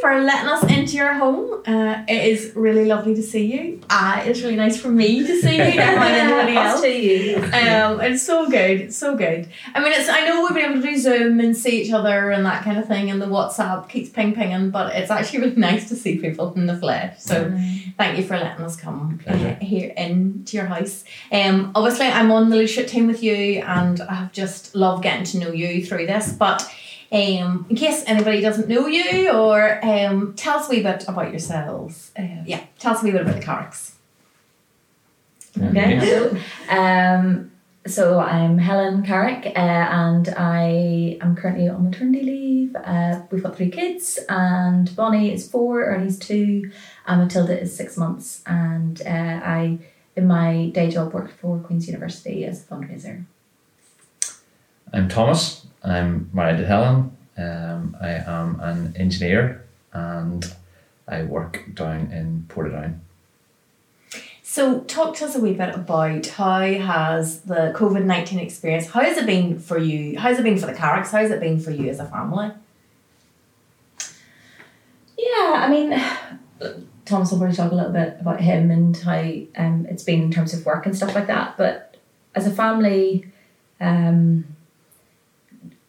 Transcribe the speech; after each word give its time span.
for 0.00 0.20
letting 0.20 0.48
us 0.48 0.62
into 0.64 0.96
your 0.96 1.12
home. 1.14 1.62
Uh, 1.66 2.02
it 2.08 2.26
is 2.26 2.52
really 2.54 2.84
lovely 2.84 3.14
to 3.14 3.22
see 3.22 3.46
you. 3.46 3.80
Uh, 3.90 4.22
it's 4.24 4.40
really 4.42 4.56
nice 4.56 4.80
for 4.80 4.88
me 4.88 5.26
to 5.26 5.40
see 5.40 5.52
you, 5.52 5.74
never 5.74 5.98
mind 5.98 6.14
anybody 6.16 6.56
else. 6.56 6.80
to 6.80 6.88
you. 6.88 7.36
Um, 7.36 8.00
it's 8.00 8.22
so 8.22 8.48
good. 8.48 8.80
It's 8.80 8.96
so 8.96 9.16
good. 9.16 9.48
I 9.74 9.80
mean, 9.80 9.92
it's. 9.92 10.08
I 10.08 10.26
know 10.26 10.42
we've 10.42 10.54
been 10.54 10.70
able 10.70 10.82
to 10.82 10.88
do 10.88 10.96
Zoom 10.96 11.40
and 11.40 11.56
see 11.56 11.82
each 11.82 11.92
other 11.92 12.30
and 12.30 12.44
that 12.46 12.64
kind 12.64 12.78
of 12.78 12.86
thing, 12.86 13.10
and 13.10 13.20
the 13.20 13.26
WhatsApp 13.26 13.88
keeps 13.88 14.10
ping 14.10 14.34
pinging, 14.34 14.70
but 14.70 14.94
it's 14.94 15.10
actually 15.10 15.38
really 15.46 15.56
nice 15.56 15.88
to 15.88 15.96
see 15.96 16.18
people 16.18 16.52
in 16.54 16.66
the 16.66 16.76
flesh. 16.76 17.18
So, 17.18 17.50
thank 17.96 18.18
you 18.18 18.24
for 18.24 18.38
letting 18.38 18.64
us 18.64 18.76
come 18.76 19.20
uh, 19.26 19.54
here 19.56 19.92
into 19.96 20.56
your 20.56 20.66
house. 20.66 21.04
Um, 21.32 21.72
obviously, 21.74 22.06
I'm 22.06 22.30
on 22.30 22.50
the 22.50 22.56
leadership 22.56 22.88
team 22.88 23.06
with 23.06 23.22
you, 23.22 23.62
and 23.62 24.00
I've 24.02 24.32
just 24.32 24.74
loved 24.74 25.02
getting 25.02 25.24
to 25.24 25.38
know 25.38 25.52
you 25.52 25.84
through 25.84 26.06
this. 26.06 26.32
But 26.32 26.68
um, 27.10 27.66
in 27.70 27.76
case 27.76 28.04
anybody 28.06 28.40
doesn't 28.40 28.68
know 28.68 28.86
you, 28.86 29.30
or 29.30 29.84
um, 29.84 30.34
tell 30.34 30.58
us 30.58 30.68
a 30.68 30.70
wee 30.70 30.82
bit 30.82 31.08
about 31.08 31.30
yourselves. 31.30 32.12
Uh, 32.18 32.42
yeah, 32.44 32.64
tell 32.78 32.94
us 32.94 33.02
a 33.02 33.06
wee 33.06 33.12
bit 33.12 33.22
about 33.22 33.36
the 33.36 33.42
Carricks. 33.42 33.94
Okay. 35.56 35.96
Hello. 35.96 36.36
Um, 36.68 37.50
so 37.86 38.20
I'm 38.20 38.58
Helen 38.58 39.02
Carrick, 39.02 39.46
uh, 39.46 39.58
and 39.58 40.28
I 40.36 41.16
am 41.22 41.34
currently 41.34 41.68
on 41.68 41.84
maternity 41.84 42.22
leave. 42.22 42.76
Uh, 42.76 43.22
we've 43.30 43.42
got 43.42 43.56
three 43.56 43.70
kids, 43.70 44.18
and 44.28 44.94
Bonnie 44.94 45.32
is 45.32 45.50
four, 45.50 45.84
Ernie's 45.84 46.18
two, 46.18 46.70
and 47.06 47.22
Matilda 47.22 47.58
is 47.58 47.74
six 47.74 47.96
months. 47.96 48.42
And 48.46 49.00
uh, 49.06 49.40
I, 49.42 49.78
in 50.16 50.26
my 50.26 50.70
day 50.74 50.90
job, 50.90 51.14
work 51.14 51.30
for 51.30 51.58
Queen's 51.60 51.86
University 51.86 52.44
as 52.44 52.62
a 52.62 52.66
fundraiser. 52.66 53.24
I'm 54.92 55.08
Thomas. 55.08 55.67
I'm 55.82 56.30
married 56.32 56.58
to 56.58 56.66
Helen. 56.66 57.16
Um, 57.36 57.96
I 58.00 58.10
am 58.10 58.60
an 58.60 58.94
engineer 58.96 59.64
and 59.92 60.52
I 61.06 61.22
work 61.22 61.64
down 61.74 62.10
in 62.12 62.46
Portadown. 62.48 62.98
So, 64.42 64.80
talk 64.80 65.14
to 65.16 65.26
us 65.26 65.36
a 65.36 65.40
wee 65.40 65.52
bit 65.52 65.74
about 65.74 66.26
how 66.26 66.60
has 66.60 67.42
the 67.42 67.72
COVID 67.76 68.04
nineteen 68.04 68.38
experience? 68.38 68.88
How 68.88 69.00
has 69.00 69.18
it 69.18 69.26
been 69.26 69.58
for 69.58 69.78
you? 69.78 70.18
How 70.18 70.30
has 70.30 70.38
it 70.38 70.42
been 70.42 70.58
for 70.58 70.66
the 70.66 70.72
Carricks? 70.72 71.10
How 71.10 71.18
has 71.18 71.30
it 71.30 71.38
been 71.38 71.60
for 71.60 71.70
you 71.70 71.90
as 71.90 72.00
a 72.00 72.06
family? 72.06 72.50
Yeah, 75.18 75.52
I 75.56 75.68
mean, 75.68 76.02
Thomas 77.04 77.30
will 77.30 77.38
probably 77.38 77.56
talk 77.56 77.72
a 77.72 77.74
little 77.74 77.92
bit 77.92 78.16
about 78.20 78.40
him 78.40 78.70
and 78.70 78.96
how 78.96 79.20
um, 79.56 79.86
it's 79.90 80.02
been 80.02 80.22
in 80.22 80.30
terms 80.30 80.54
of 80.54 80.64
work 80.64 80.86
and 80.86 80.96
stuff 80.96 81.14
like 81.14 81.26
that. 81.26 81.56
But 81.58 81.96
as 82.34 82.46
a 82.46 82.50
family, 82.50 83.26
um, 83.80 84.44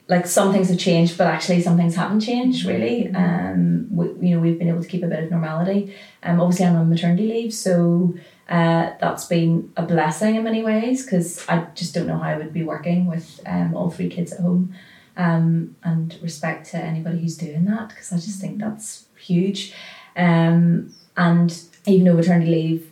like 0.10 0.26
some 0.26 0.52
things 0.52 0.70
have 0.70 0.80
changed, 0.80 1.18
but 1.18 1.28
actually 1.28 1.62
some 1.62 1.78
things 1.78 1.96
haven't 1.96 2.22
changed 2.22 2.66
really. 2.66 3.10
Um, 3.14 3.88
we, 3.92 4.08
you 4.28 4.36
know, 4.36 4.42
we've 4.42 4.58
been 4.58 4.68
able 4.68 4.82
to 4.82 4.88
keep 4.88 5.04
a 5.04 5.08
bit 5.08 5.24
of 5.24 5.30
normality. 5.30 5.96
Um, 6.24 6.42
obviously, 6.42 6.66
I'm 6.66 6.76
on 6.76 6.90
maternity 6.90 7.28
leave, 7.28 7.54
so 7.54 8.16
uh, 8.50 8.94
that's 9.00 9.26
been 9.26 9.72
a 9.78 9.84
blessing 9.84 10.36
in 10.36 10.44
many 10.44 10.64
ways 10.64 11.06
because 11.06 11.48
I 11.48 11.68
just 11.76 11.94
don't 11.94 12.08
know 12.08 12.18
how 12.18 12.30
I 12.30 12.38
would 12.38 12.52
be 12.52 12.64
working 12.64 13.06
with 13.06 13.40
um, 13.46 13.76
all 13.76 13.92
three 13.92 14.10
kids 14.10 14.34
at 14.34 14.40
home. 14.40 14.74
Um, 15.16 15.76
and 15.84 16.18
respect 16.22 16.72
to 16.72 16.78
anybody 16.78 17.20
who's 17.20 17.36
doing 17.36 17.66
that 17.66 17.90
because 17.90 18.14
I 18.14 18.16
just 18.16 18.40
think 18.40 18.58
that's 18.58 19.06
huge. 19.20 19.74
Um, 20.16 20.94
and 21.18 21.62
even 21.86 22.06
though 22.06 22.14
maternity 22.14 22.50
leave 22.50 22.89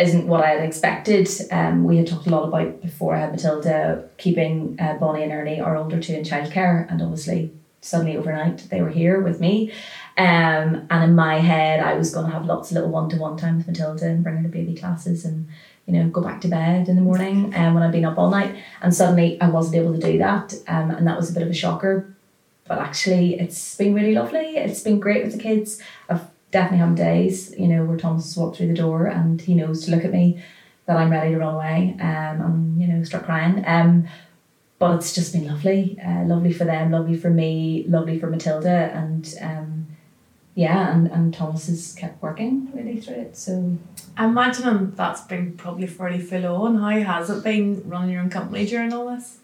isn't 0.00 0.26
what 0.26 0.42
I 0.42 0.50
had 0.50 0.64
expected, 0.64 1.28
um, 1.50 1.84
we 1.84 1.96
had 1.96 2.06
talked 2.06 2.26
a 2.26 2.30
lot 2.30 2.48
about 2.48 2.80
before 2.80 3.14
I 3.14 3.20
had 3.20 3.32
Matilda 3.32 4.08
keeping 4.16 4.76
uh, 4.80 4.94
Bonnie 4.94 5.22
and 5.22 5.32
Ernie, 5.32 5.60
our 5.60 5.76
older 5.76 6.00
two, 6.00 6.14
in 6.14 6.24
childcare, 6.24 6.90
and 6.90 7.02
obviously 7.02 7.52
suddenly 7.80 8.16
overnight 8.16 8.68
they 8.70 8.82
were 8.82 8.90
here 8.90 9.20
with 9.20 9.40
me. 9.40 9.72
Um, 10.16 10.86
and 10.90 11.04
in 11.04 11.14
my 11.14 11.38
head, 11.38 11.80
I 11.80 11.94
was 11.94 12.12
going 12.12 12.26
to 12.26 12.32
have 12.32 12.44
lots 12.44 12.70
of 12.70 12.74
little 12.74 12.90
one 12.90 13.08
to 13.10 13.16
one 13.16 13.36
time 13.36 13.58
with 13.58 13.68
Matilda 13.68 14.06
and 14.06 14.22
bring 14.22 14.36
her 14.36 14.42
to 14.42 14.48
baby 14.48 14.74
classes 14.74 15.24
and 15.24 15.48
you 15.86 15.94
know 15.94 16.08
go 16.08 16.20
back 16.20 16.40
to 16.42 16.48
bed 16.48 16.88
in 16.88 16.96
the 16.96 17.02
morning 17.02 17.54
um, 17.54 17.74
when 17.74 17.82
I'd 17.82 17.92
been 17.92 18.04
up 18.04 18.18
all 18.18 18.30
night. 18.30 18.54
And 18.82 18.94
suddenly 18.94 19.40
I 19.40 19.48
wasn't 19.48 19.76
able 19.76 19.94
to 19.94 20.00
do 20.00 20.18
that, 20.18 20.54
um, 20.66 20.90
and 20.90 21.06
that 21.06 21.16
was 21.16 21.30
a 21.30 21.32
bit 21.32 21.42
of 21.42 21.50
a 21.50 21.54
shocker. 21.54 22.14
But 22.66 22.78
actually, 22.78 23.38
it's 23.40 23.76
been 23.76 23.94
really 23.94 24.14
lovely. 24.14 24.56
It's 24.56 24.82
been 24.82 25.00
great 25.00 25.24
with 25.24 25.32
the 25.32 25.42
kids. 25.42 25.80
I've 26.08 26.26
definitely 26.50 26.78
had 26.78 26.94
days, 26.94 27.54
you 27.58 27.68
know, 27.68 27.84
where 27.84 27.96
Thomas 27.96 28.24
has 28.24 28.36
walked 28.36 28.56
through 28.56 28.68
the 28.68 28.74
door 28.74 29.06
and 29.06 29.40
he 29.40 29.54
knows 29.54 29.84
to 29.84 29.90
look 29.90 30.04
at 30.04 30.12
me 30.12 30.42
that 30.88 30.96
I'm 30.96 31.10
ready 31.10 31.32
to 31.32 31.38
run 31.38 31.54
away 31.54 31.96
um, 32.00 32.40
and 32.40 32.80
you 32.80 32.88
know 32.88 33.04
start 33.04 33.24
crying. 33.24 33.62
Um, 33.66 34.08
but 34.78 34.96
it's 34.96 35.12
just 35.12 35.32
been 35.32 35.46
lovely, 35.46 35.98
uh, 36.04 36.24
lovely 36.24 36.52
for 36.52 36.64
them, 36.64 36.92
lovely 36.92 37.16
for 37.16 37.30
me, 37.30 37.84
lovely 37.88 38.18
for 38.18 38.28
Matilda, 38.28 38.90
and 38.94 39.34
um, 39.40 39.86
yeah, 40.54 40.94
and, 40.94 41.08
and 41.08 41.34
Thomas 41.34 41.66
has 41.66 41.94
kept 41.94 42.22
working 42.22 42.70
really 42.72 43.00
through 43.00 43.16
it. 43.16 43.36
So 43.36 43.76
I'm 44.16 44.30
imagining 44.30 44.92
that's 44.92 45.20
been 45.22 45.56
probably 45.56 45.88
fairly 45.88 46.20
full 46.20 46.46
on. 46.46 46.76
How 46.76 47.18
has 47.18 47.28
it 47.28 47.44
been 47.44 47.86
running 47.88 48.10
your 48.10 48.22
own 48.22 48.30
company 48.30 48.66
during 48.66 48.92
all 48.92 49.14
this? 49.14 49.38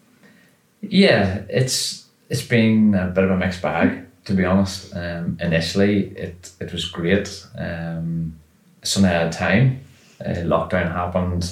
Yeah, 0.81 1.43
it's 1.49 2.07
it's 2.29 2.43
been 2.43 2.95
a 2.95 3.07
bit 3.07 3.23
of 3.23 3.29
a 3.29 3.37
mixed 3.37 3.61
bag 3.61 4.04
to 4.25 4.33
be 4.33 4.45
honest. 4.45 4.95
Um, 4.95 5.37
initially, 5.41 6.09
it 6.17 6.51
it 6.59 6.71
was 6.71 6.85
great. 6.85 7.45
Um, 7.57 8.35
suddenly 8.83 9.15
I 9.15 9.23
had 9.23 9.31
time. 9.31 9.79
Uh, 10.25 10.29
lockdown 10.45 10.91
happened. 10.91 11.51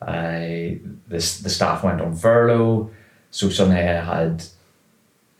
I 0.00 0.78
this 1.08 1.40
the 1.40 1.50
staff 1.50 1.82
went 1.84 2.00
on 2.00 2.14
furlough, 2.14 2.90
so 3.30 3.48
suddenly 3.50 3.80
I 3.80 4.02
had 4.04 4.44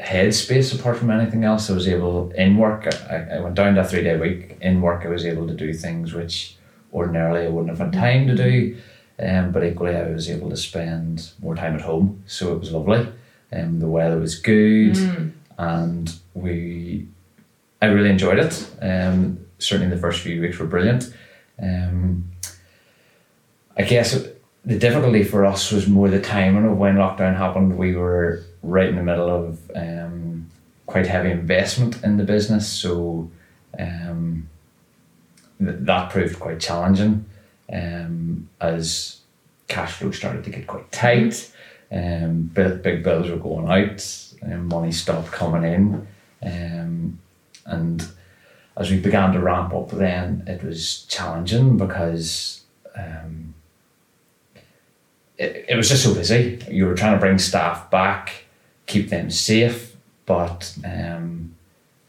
headspace 0.01 0.79
apart 0.79 0.97
from 0.99 1.11
anything 1.11 1.45
else. 1.45 1.71
I 1.71 1.75
was 1.75 1.89
able 1.89 2.31
in 2.33 2.57
work. 2.57 2.87
I, 3.11 3.37
I 3.37 3.41
went 3.41 3.55
down 3.55 3.75
to 3.75 3.81
a 3.81 3.85
three 3.85 4.03
day 4.03 4.17
week. 4.17 4.57
In 4.61 4.81
work, 4.81 5.05
I 5.05 5.09
was 5.09 5.25
able 5.25 5.47
to 5.47 5.55
do 5.55 5.73
things 5.73 6.13
which 6.15 6.57
ordinarily 6.93 7.47
I 7.47 7.49
wouldn't 7.49 7.71
have 7.77 7.79
had 7.79 7.93
time 7.93 8.27
to 8.29 8.35
do. 8.35 8.77
Um, 9.21 9.51
but 9.51 9.65
equally, 9.65 9.97
I 9.97 10.09
was 10.11 10.31
able 10.31 10.49
to 10.51 10.57
spend 10.57 11.31
more 11.43 11.57
time 11.57 11.75
at 11.75 11.81
home, 11.81 12.23
so 12.27 12.53
it 12.55 12.61
was 12.61 12.71
lovely. 12.73 13.09
Um, 13.53 13.81
the 13.81 13.89
weather 13.89 14.19
was 14.19 14.37
good, 14.39 14.95
Mm. 14.95 15.33
and 15.59 16.15
we, 16.43 17.07
I 17.81 17.87
really 17.87 18.11
enjoyed 18.11 18.39
it. 18.39 18.71
Um, 18.81 19.47
certainly 19.59 19.95
the 19.95 20.01
first 20.01 20.21
few 20.21 20.41
weeks 20.41 20.59
were 20.59 20.67
brilliant. 20.67 21.13
Um, 21.61 22.31
I 23.77 23.83
guess 23.83 24.27
the 24.65 24.79
difficulty 24.79 25.23
for 25.25 25.47
us 25.47 25.73
was 25.73 25.89
more 25.89 26.09
the 26.09 26.21
timing 26.21 26.67
of 26.67 26.77
when 26.77 26.97
lockdown 26.97 27.37
happened. 27.37 27.79
We 27.79 27.95
were 27.95 28.43
right 28.63 28.89
in 28.89 28.97
the 28.97 29.03
middle 29.03 29.29
of 29.29 29.71
um, 29.75 30.49
quite 30.87 31.07
heavy 31.07 31.31
investment 31.31 32.03
in 32.03 32.17
the 32.17 32.25
business, 32.25 32.69
so 32.69 33.31
um, 33.79 34.49
th- 35.59 35.77
that 35.81 36.11
proved 36.11 36.41
quite 36.41 36.61
challenging 36.61 37.25
um, 37.73 38.49
as 38.61 39.21
cash 39.69 39.93
flow 39.93 40.11
started 40.11 40.45
to 40.45 40.51
get 40.51 40.67
quite 40.67 40.91
tight. 40.91 41.53
Um, 41.91 42.43
big, 42.43 42.83
big 42.83 43.03
bills 43.03 43.31
were 43.31 43.37
going 43.37 43.69
out, 43.69 44.35
and 44.43 44.69
money 44.69 44.93
stopped 44.93 45.31
coming 45.31 45.65
in. 45.65 46.07
Um, 46.43 47.19
and 47.67 48.07
as 48.77 48.91
we 48.91 48.99
began 48.99 49.33
to 49.33 49.41
ramp 49.41 49.75
up, 49.75 49.91
then 49.91 50.45
it 50.47 50.63
was 50.63 51.05
challenging 51.05 51.77
because 51.77 52.63
um, 52.97 53.55
it, 55.37 55.67
it 55.69 55.77
was 55.77 55.89
just 55.89 56.05
so 56.05 56.15
busy. 56.15 56.65
You 56.71 56.87
were 56.87 56.95
trying 56.95 57.15
to 57.15 57.21
bring 57.21 57.39
staff 57.39 57.91
back, 57.91 58.45
keep 58.87 59.11
them 59.11 59.31
safe, 59.31 59.97
but 60.27 60.77
um, 60.85 61.55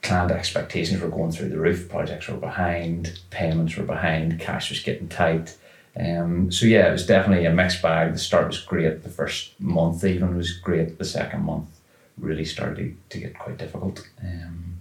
client 0.03 0.31
expectations 0.31 1.01
were 1.01 1.09
going 1.09 1.31
through 1.31 1.49
the 1.49 1.59
roof. 1.59 1.89
Projects 1.89 2.27
were 2.27 2.37
behind, 2.37 3.19
payments 3.31 3.75
were 3.75 3.83
behind, 3.83 4.39
cash 4.39 4.69
was 4.69 4.79
getting 4.79 5.09
tight. 5.09 5.57
Um, 5.99 6.51
so 6.51 6.67
yeah, 6.67 6.87
it 6.87 6.91
was 6.91 7.05
definitely 7.05 7.45
a 7.45 7.51
mixed 7.51 7.81
bag. 7.81 8.13
The 8.13 8.19
start 8.19 8.47
was 8.47 8.59
great. 8.59 9.03
The 9.03 9.09
first 9.09 9.59
month 9.59 10.03
even 10.03 10.37
was 10.37 10.53
great. 10.53 10.99
The 10.99 11.05
second 11.05 11.43
month 11.43 11.78
really 12.19 12.45
started 12.45 12.97
to 13.09 13.19
get 13.19 13.37
quite 13.37 13.57
difficult. 13.57 14.07
Um, 14.21 14.79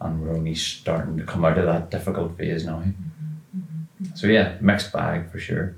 and 0.00 0.22
we're 0.22 0.34
only 0.34 0.54
starting 0.54 1.18
to 1.18 1.24
come 1.24 1.44
out 1.44 1.58
of 1.58 1.66
that 1.66 1.90
difficult 1.90 2.36
phase 2.38 2.64
now. 2.64 2.82
So 4.14 4.26
yeah, 4.26 4.56
mixed 4.60 4.92
bag 4.92 5.30
for 5.30 5.38
sure. 5.38 5.74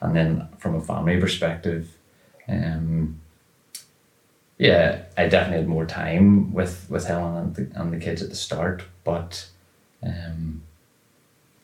And 0.00 0.16
then 0.16 0.48
from 0.58 0.74
a 0.74 0.80
family 0.80 1.20
perspective, 1.20 1.96
um, 2.48 3.20
yeah, 4.58 5.02
I 5.16 5.28
definitely 5.28 5.58
had 5.58 5.68
more 5.68 5.86
time 5.86 6.52
with 6.52 6.86
with 6.90 7.06
Helen 7.06 7.36
and 7.36 7.54
the, 7.54 7.80
and 7.80 7.92
the 7.92 7.98
kids 7.98 8.22
at 8.22 8.30
the 8.30 8.36
start, 8.36 8.82
but 9.04 9.48
um, 10.02 10.62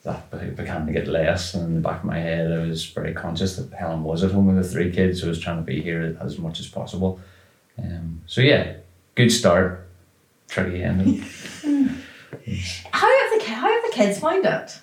that 0.05 0.31
began 0.56 0.87
to 0.87 0.93
get 0.93 1.09
less. 1.09 1.55
And 1.55 1.65
in 1.67 1.75
the 1.75 1.81
back 1.81 2.00
of 2.00 2.05
my 2.05 2.21
head, 2.21 2.53
I 2.53 2.65
was 2.65 2.87
very 2.87 3.12
conscious 3.12 3.56
that 3.56 3.73
Helen 3.77 4.05
was 4.05 4.23
at 4.23 4.31
home 4.31 4.47
with 4.47 4.56
the 4.56 4.69
three 4.69 4.93
kids, 4.93 5.21
so 5.21 5.27
I 5.27 5.31
was 5.31 5.41
trying 5.41 5.59
to 5.59 5.62
be 5.62 5.82
here 5.82 6.17
as 6.21 6.39
much 6.39 6.61
as 6.61 6.69
possible. 6.69 7.21
Um, 7.78 8.23
so 8.26 8.40
yeah, 8.40 8.75
good 9.14 9.31
start, 9.31 9.87
tricky 10.49 10.82
ending. 10.82 11.19
How 12.93 13.31
have 13.31 13.40
the 13.40 13.44
how 13.49 13.69
have 13.73 13.82
the 13.84 13.90
kids 13.93 14.20
found 14.20 14.44
it? 14.46 14.78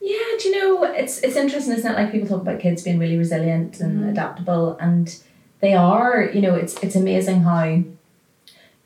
Yeah, 0.00 0.16
do 0.38 0.48
you 0.48 0.58
know 0.60 0.84
it's 0.84 1.18
it's 1.20 1.34
interesting, 1.36 1.72
isn't 1.74 1.90
it? 1.90 1.94
Like 1.94 2.12
people 2.12 2.28
talk 2.28 2.42
about 2.42 2.60
kids 2.60 2.82
being 2.82 2.98
really 2.98 3.16
resilient 3.16 3.80
and 3.80 4.00
Mhm. 4.04 4.10
adaptable, 4.10 4.76
and 4.78 5.16
they 5.60 5.72
are. 5.74 6.24
You 6.32 6.42
know, 6.42 6.54
it's 6.54 6.76
it's 6.82 6.94
amazing 6.94 7.42
how, 7.42 7.64
you 7.64 7.84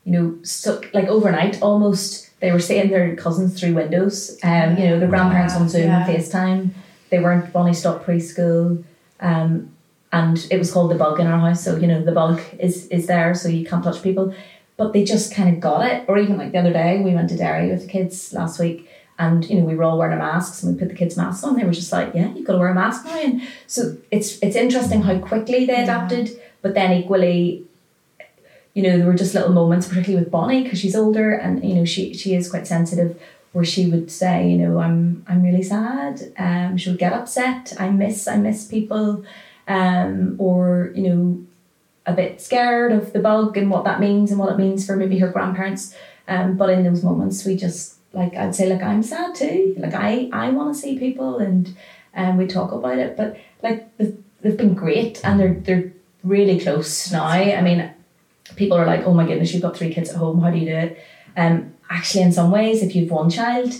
know, 0.05 0.35
so 0.43 0.81
like 0.93 1.07
overnight 1.07 1.61
almost 1.61 2.29
they 2.39 2.51
were 2.51 2.59
seeing 2.59 2.89
their 2.89 3.15
cousins 3.17 3.59
through 3.59 3.73
windows. 3.73 4.37
Um, 4.43 4.77
you 4.77 4.85
know, 4.87 4.99
their 4.99 5.09
grandparents 5.09 5.55
on 5.55 5.67
Zoom 5.67 5.87
Yeah. 5.87 6.05
and 6.07 6.15
FaceTime. 6.17 6.69
They 7.09 7.19
weren't 7.19 7.51
Bonnie 7.51 7.73
Stop 7.73 8.05
preschool. 8.05 8.83
Um, 9.19 9.72
and 10.13 10.47
it 10.49 10.57
was 10.57 10.71
called 10.71 10.89
the 10.91 10.95
bug 10.95 11.19
in 11.19 11.27
our 11.27 11.39
house. 11.39 11.61
So, 11.65 11.75
you 11.75 11.87
know, 11.87 12.01
the 12.01 12.11
bug 12.13 12.39
is 12.59 12.87
is 12.87 13.07
there, 13.07 13.33
so 13.35 13.49
you 13.49 13.65
can't 13.65 13.83
touch 13.83 14.01
people. 14.01 14.33
But 14.77 14.93
they 14.93 15.03
just 15.03 15.35
kind 15.35 15.49
of 15.53 15.59
got 15.59 15.85
it. 15.91 16.05
Or 16.07 16.17
even 16.17 16.37
like 16.37 16.51
the 16.53 16.59
other 16.59 16.73
day, 16.73 17.01
we 17.01 17.13
went 17.13 17.29
to 17.29 17.37
Derry 17.37 17.69
with 17.69 17.81
the 17.83 17.91
kids 17.95 18.31
last 18.33 18.59
week 18.59 18.87
and 19.19 19.47
you 19.49 19.55
know, 19.59 19.65
we 19.65 19.75
were 19.75 19.83
all 19.83 19.97
wearing 19.99 20.13
our 20.19 20.25
masks 20.33 20.63
and 20.63 20.73
we 20.73 20.79
put 20.79 20.89
the 20.89 20.95
kids' 20.95 21.15
masks 21.15 21.43
on. 21.43 21.55
They 21.55 21.63
were 21.63 21.71
just 21.81 21.91
like, 21.91 22.13
Yeah, 22.15 22.33
you've 22.33 22.47
got 22.47 22.53
to 22.53 22.59
wear 22.59 22.69
a 22.69 22.73
mask 22.73 23.05
now. 23.05 23.19
And 23.27 23.41
so 23.67 23.81
it's 24.09 24.39
it's 24.45 24.55
interesting 24.55 25.01
how 25.03 25.17
quickly 25.19 25.65
they 25.65 25.73
Yeah. 25.73 25.83
adapted, 25.83 26.25
but 26.63 26.73
then 26.73 26.91
equally 26.93 27.65
you 28.73 28.81
know, 28.81 28.97
there 28.97 29.05
were 29.05 29.13
just 29.23 29.35
little 29.35 29.53
moments, 29.53 29.87
particularly 29.87 30.23
with 30.23 30.31
Bonnie, 30.31 30.63
because 30.63 30.79
she's 30.79 30.95
older 30.95 31.31
and 31.33 31.63
you 31.63 31.75
know 31.75 31.85
she 31.85 32.13
she 32.15 32.33
is 32.33 32.49
quite 32.49 32.65
sensitive, 32.67 33.21
where 33.51 33.63
she 33.73 33.85
would 33.85 34.09
say, 34.11 34.49
you 34.49 34.57
know, 34.57 34.79
I'm 34.79 35.23
I'm 35.27 35.43
really 35.43 35.61
sad. 35.63 36.33
Um, 36.37 36.77
she 36.77 36.89
would 36.89 36.99
get 36.99 37.13
upset. 37.13 37.73
I 37.79 37.89
miss 37.91 38.27
I 38.27 38.37
miss 38.37 38.65
people, 38.65 39.23
um, 39.67 40.35
or 40.39 40.91
you 40.95 41.03
know, 41.03 41.45
a 42.05 42.13
bit 42.13 42.41
scared 42.41 42.91
of 42.91 43.13
the 43.13 43.19
bug 43.19 43.57
and 43.57 43.69
what 43.69 43.85
that 43.85 43.99
means 43.99 44.31
and 44.31 44.39
what 44.39 44.51
it 44.51 44.57
means 44.57 44.85
for 44.85 44.95
maybe 44.95 45.19
her 45.19 45.29
grandparents. 45.29 45.95
Um, 46.27 46.57
but 46.57 46.69
in 46.69 46.83
those 46.83 47.03
moments, 47.03 47.45
we 47.45 47.55
just 47.55 47.95
like 48.13 48.35
I'd 48.35 48.55
say, 48.55 48.69
like 48.69 48.83
I'm 48.83 49.03
sad 49.03 49.35
too. 49.35 49.75
Like 49.77 49.93
I 49.93 50.29
I 50.31 50.49
want 50.49 50.73
to 50.73 50.81
see 50.81 50.97
people 50.97 51.39
and 51.39 51.75
um, 52.15 52.37
we 52.37 52.47
talk 52.47 52.71
about 52.71 52.97
it. 52.97 53.17
But 53.17 53.37
like 53.61 53.95
they've, 53.97 54.17
they've 54.41 54.57
been 54.57 54.73
great 54.73 55.23
and 55.23 55.39
they're 55.39 55.53
they're 55.53 55.91
really 56.23 56.59
close 56.59 57.11
now. 57.11 57.25
I 57.25 57.61
mean, 57.61 57.91
people 58.55 58.77
are 58.77 58.85
like, 58.85 59.05
oh 59.05 59.13
my 59.13 59.25
goodness, 59.25 59.53
you've 59.53 59.61
got 59.61 59.75
three 59.77 59.93
kids 59.93 60.09
at 60.09 60.15
home. 60.15 60.41
How 60.41 60.51
do 60.51 60.57
you 60.57 60.65
do 60.65 60.75
it? 60.75 61.03
Um, 61.35 61.73
actually, 61.89 62.23
in 62.23 62.31
some 62.31 62.51
ways, 62.51 62.83
if 62.83 62.95
you've 62.95 63.11
one 63.11 63.29
child, 63.29 63.73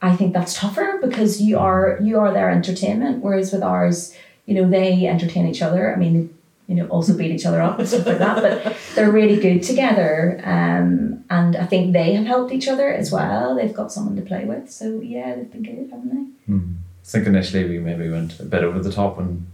I 0.00 0.14
think 0.14 0.32
that's 0.32 0.54
tougher 0.54 0.98
because 1.02 1.40
you 1.40 1.58
are 1.58 1.98
you 2.02 2.20
are 2.20 2.32
their 2.32 2.50
entertainment. 2.50 3.22
Whereas 3.22 3.52
with 3.52 3.62
ours, 3.62 4.14
you 4.48 4.54
know, 4.54 4.68
they 4.68 5.06
entertain 5.06 5.46
each 5.46 5.60
other. 5.60 5.94
I 5.94 5.96
mean, 5.98 6.34
you 6.66 6.74
know, 6.74 6.86
also 6.88 7.12
beat 7.16 7.30
each 7.30 7.44
other 7.44 7.60
up 7.60 7.78
and 7.78 7.86
stuff 7.86 8.06
like 8.06 8.18
that. 8.18 8.42
But 8.42 8.76
they're 8.94 9.12
really 9.12 9.36
good 9.38 9.62
together. 9.62 10.40
Um, 10.42 11.22
and 11.28 11.54
I 11.54 11.66
think 11.66 11.92
they 11.92 12.14
have 12.14 12.26
helped 12.26 12.50
each 12.50 12.66
other 12.66 12.88
as 12.90 13.12
well. 13.12 13.54
They've 13.54 13.74
got 13.74 13.92
someone 13.92 14.16
to 14.16 14.22
play 14.22 14.46
with. 14.46 14.70
So 14.70 15.00
yeah, 15.02 15.34
they've 15.34 15.52
been 15.52 15.62
good, 15.64 15.90
haven't 15.90 16.08
they? 16.14 16.52
Hmm. 16.52 16.72
I 17.04 17.10
think 17.10 17.26
initially 17.26 17.68
we 17.68 17.78
maybe 17.78 18.08
went 18.08 18.40
a 18.40 18.44
bit 18.44 18.64
over 18.64 18.80
the 18.80 18.92
top 18.92 19.18
and 19.18 19.46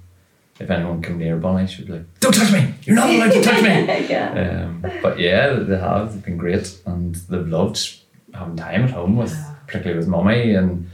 if 0.61 0.70
anyone 0.70 1.02
came 1.02 1.19
near 1.19 1.37
Bonnie, 1.37 1.67
she'd 1.67 1.87
be 1.87 1.94
like, 1.94 2.20
Don't 2.20 2.32
touch 2.35 2.52
me! 2.52 2.73
You're 2.85 2.94
not 2.94 3.11
allowed 3.11 3.32
to 3.32 3.43
touch 3.43 3.62
me! 3.62 4.06
yeah. 4.08 4.64
Um, 4.64 4.85
but 5.02 5.19
yeah, 5.19 5.52
they 5.55 5.76
have. 5.79 6.12
They've 6.12 6.25
been 6.25 6.37
great, 6.37 6.79
and 6.87 7.14
they've 7.17 7.49
loved 7.49 7.99
having 8.32 8.56
time 8.56 8.85
at 8.85 8.90
home 8.90 9.17
with, 9.17 9.32
Yeah. 9.32 9.55
particularly 9.67 9.99
with 9.99 10.08
mummy. 10.08 10.55
And 10.55 10.90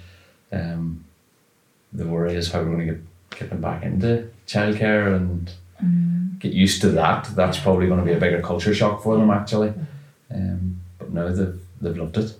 um, 0.50 1.04
the 1.92 2.06
worry 2.06 2.34
is 2.34 2.50
how 2.50 2.60
we're 2.60 2.74
going 2.74 2.86
to 2.86 2.94
get 2.94 3.02
get 3.30 3.50
them 3.50 3.60
back 3.60 3.82
into 3.82 4.30
childcare 4.46 5.14
and 5.16 5.50
get 6.38 6.52
used 6.52 6.80
to 6.82 6.88
that. 6.90 7.28
That's 7.34 7.58
probably 7.58 7.86
going 7.86 8.00
to 8.00 8.04
be 8.04 8.12
a 8.12 8.20
bigger 8.20 8.40
culture 8.40 8.74
shock 8.74 9.02
for 9.02 9.16
them, 9.16 9.30
actually. 9.30 9.72
Um, 10.32 10.80
but 10.98 11.12
no, 11.12 11.32
they've 11.32 11.60
they've 11.80 11.96
loved 11.96 12.18
it. 12.18 12.36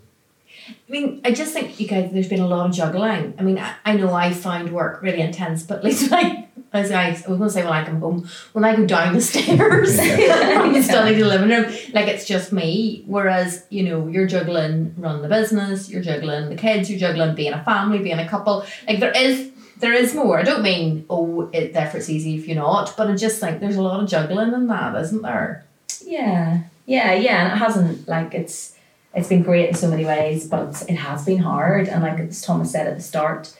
I 0.69 0.93
mean, 0.93 1.21
I 1.25 1.33
just 1.33 1.53
think 1.53 1.79
you 1.81 1.87
guys, 1.87 2.11
there's 2.13 2.29
been 2.29 2.41
a 2.41 2.47
lot 2.47 2.67
of 2.67 2.75
juggling. 2.75 3.35
I 3.39 3.43
mean, 3.43 3.59
I, 3.59 3.75
I 3.85 3.95
know 3.95 4.13
I 4.13 4.33
find 4.33 4.73
work 4.73 5.03
really 5.03 5.21
intense, 5.21 5.63
but 5.63 5.79
at 5.79 5.85
least 5.85 6.11
like, 6.13 6.49
as 6.73 6.93
I, 6.93 7.09
I 7.09 7.11
was 7.11 7.23
going 7.23 7.41
to 7.41 7.51
say 7.51 7.65
when 7.65 7.73
I 7.73 7.85
come 7.85 8.01
home, 8.01 8.29
when 8.53 8.65
I 8.65 8.77
go 8.77 8.87
down 8.87 9.15
the 9.15 9.21
stairs 9.21 9.99
and 9.99 10.85
study 10.85 11.15
the 11.15 11.25
living 11.25 11.49
room, 11.49 11.65
like 11.93 12.09
it's 12.09 12.27
just 12.27 12.53
me. 12.53 13.05
Whereas, 13.07 13.67
you 13.71 13.83
know, 13.85 14.07
you're 14.07 14.27
juggling 14.27 14.95
running 14.97 15.23
the 15.23 15.29
business, 15.29 15.89
you're 15.89 16.03
juggling 16.03 16.51
the 16.51 16.57
kids, 16.57 16.91
you're 16.91 17.01
juggling 17.01 17.35
being 17.35 17.53
a 17.53 17.65
family, 17.65 17.99
being 17.99 18.19
a 18.19 18.29
couple. 18.29 18.65
Like 18.87 19.01
there 19.01 19.13
is, 19.13 19.51
there 19.81 19.95
is 19.95 20.15
more. 20.15 20.39
I 20.39 20.43
don't 20.43 20.63
mean, 20.63 21.07
oh, 21.11 21.51
it, 21.53 21.73
therefore 21.73 22.01
it's 22.01 22.11
easy 22.11 22.37
if 22.37 22.47
you're 22.47 22.57
not, 22.57 22.95
but 22.97 23.11
I 23.11 23.17
just 23.17 23.41
think 23.41 23.61
there's 23.61 23.77
a 23.77 23.83
lot 23.83 24.03
of 24.03 24.09
juggling 24.09 24.53
in 24.53 24.67
that, 24.69 24.95
isn't 24.95 25.23
there? 25.23 25.65
Yeah, 26.05 26.63
yeah, 26.87 27.13
yeah, 27.15 27.45
and 27.45 27.53
it 27.53 27.57
hasn't 27.57 28.07
like 28.09 28.35
it's 28.35 28.77
it's 29.15 29.29
been 29.29 29.43
great 29.43 29.69
in 29.69 29.75
so 29.75 29.89
many 29.89 30.05
ways, 30.05 30.47
but 30.47 30.85
it 30.89 30.97
has 30.97 31.25
been 31.25 31.39
hard. 31.39 31.89
And 31.89 32.03
like 32.03 32.21
as 32.21 32.43
Thomas 32.43 32.73
said 32.73 32.87
at 32.87 32.97
the 32.97 33.03
start, 33.03 33.57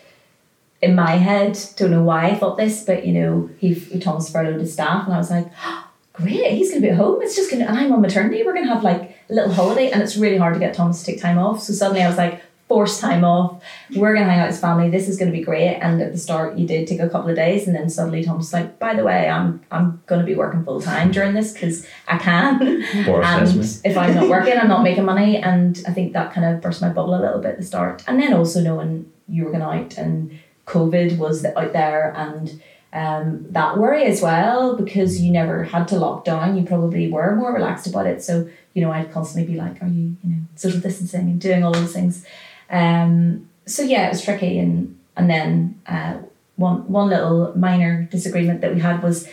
in 0.81 0.95
my 0.95 1.13
head, 1.13 1.59
don't 1.77 1.91
know 1.91 2.03
why 2.03 2.29
I 2.29 2.35
thought 2.37 2.57
this, 2.57 2.85
but 2.85 3.07
you 3.07 3.13
know, 3.13 3.51
he 3.59 3.75
Thomas 3.99 4.31
furloughed 4.31 4.61
his 4.61 4.73
staff, 4.73 5.07
and 5.07 5.15
I 5.15 5.19
was 5.19 5.31
like, 5.31 5.51
great, 6.13 6.53
he's 6.53 6.71
gonna 6.71 6.83
be 6.83 6.91
at 6.91 6.97
home. 6.97 7.23
It's 7.23 7.37
just 7.37 7.51
gonna, 7.51 7.65
and 7.65 7.79
I'm 7.79 7.93
on 7.93 8.01
maternity. 8.01 8.43
We're 8.45 8.55
gonna 8.55 8.73
have 8.73 8.85
like 8.85 9.17
a 9.29 9.35
little 9.35 9.53
holiday, 9.53 9.91
and 9.91 10.03
it's 10.03 10.17
really 10.17 10.37
hard 10.37 10.55
to 10.55 10.61
get 10.61 10.75
Thomas 10.75 11.01
to 11.01 11.07
take 11.07 11.21
time 11.21 11.39
off. 11.39 11.63
So 11.63 11.73
suddenly 11.73 12.03
I 12.03 12.09
was 12.09 12.19
like. 12.19 12.43
Forced 12.71 13.01
time 13.01 13.25
off. 13.25 13.61
We're 13.97 14.15
gonna 14.15 14.31
hang 14.31 14.39
out 14.39 14.49
as 14.49 14.61
family. 14.61 14.89
This 14.91 15.09
is 15.09 15.19
gonna 15.19 15.33
be 15.33 15.43
great. 15.43 15.75
And 15.75 16.01
at 16.01 16.13
the 16.13 16.19
start, 16.19 16.57
you 16.57 16.67
did 16.67 16.87
take 16.87 17.01
a 17.01 17.09
couple 17.09 17.29
of 17.29 17.37
days, 17.37 17.67
and 17.67 17.75
then 17.77 17.91
suddenly 17.91 18.23
Tom's 18.23 18.53
like, 18.53 18.79
"By 18.79 18.95
the 18.95 19.03
way, 19.03 19.29
I'm 19.29 19.61
I'm 19.73 20.01
gonna 20.07 20.23
be 20.23 20.37
working 20.37 20.65
full 20.65 20.81
time 20.81 21.11
during 21.11 21.35
this 21.35 21.53
because 21.53 21.85
I 22.07 22.17
can." 22.19 22.85
And 23.25 23.49
if 23.85 23.97
I'm 23.97 24.15
not 24.15 24.29
working, 24.29 24.57
I'm 24.57 24.69
not 24.69 24.85
making 24.85 25.05
money. 25.05 25.37
And 25.37 25.83
I 25.89 25.93
think 25.93 26.13
that 26.13 26.33
kind 26.33 26.47
of 26.47 26.63
burst 26.63 26.81
my 26.81 26.91
bubble 26.91 27.17
a 27.17 27.21
little 27.21 27.41
bit 27.41 27.53
at 27.53 27.59
the 27.59 27.65
start. 27.65 28.05
And 28.07 28.21
then 28.21 28.33
also 28.33 28.61
knowing 28.61 29.11
you 29.29 29.45
were 29.45 29.51
going 29.51 29.63
out 29.63 29.99
and 29.99 30.39
COVID 30.67 31.19
was 31.19 31.45
out 31.45 31.73
there 31.73 32.15
and 32.17 32.63
um, 32.93 33.47
that 33.51 33.79
worry 33.79 34.05
as 34.05 34.21
well 34.21 34.77
because 34.77 35.21
you 35.21 35.31
never 35.31 35.65
had 35.65 35.87
to 35.89 35.97
lock 35.97 36.25
down. 36.25 36.57
You 36.57 36.65
probably 36.65 37.11
were 37.11 37.37
more 37.37 37.53
relaxed 37.53 37.87
about 37.87 38.07
it. 38.07 38.23
So, 38.23 38.49
you 38.75 38.83
know, 38.83 38.91
I'd 38.91 39.13
constantly 39.13 39.53
be 39.53 39.59
like, 39.59 39.81
are 39.83 39.87
you, 39.87 40.17
you 40.23 40.31
know, 40.31 40.41
social 40.57 40.81
distancing 40.81 41.23
and 41.23 41.41
doing 41.41 41.65
all 41.65 41.73
those 41.73 41.93
things. 41.93 42.25
Um, 42.71 43.49
so 43.67 43.83
yeah, 43.83 44.07
it 44.07 44.11
was 44.11 44.25
tricky. 44.25 44.59
And, 44.59 44.99
and 45.17 45.29
then 45.29 45.81
uh, 45.87 46.19
one, 46.57 46.89
one 46.91 47.09
little 47.09 47.57
minor 47.57 48.09
disagreement 48.11 48.61
that 48.61 48.75
we 48.75 48.81
had 48.81 49.03
was 49.03 49.29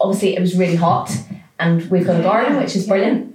obviously 0.00 0.36
it 0.36 0.40
was 0.40 0.56
really 0.56 0.76
hot 0.76 1.10
and 1.58 1.90
we've 1.90 2.06
got 2.06 2.20
a 2.20 2.22
garden, 2.22 2.56
which 2.56 2.76
is 2.76 2.86
brilliant 2.86 3.28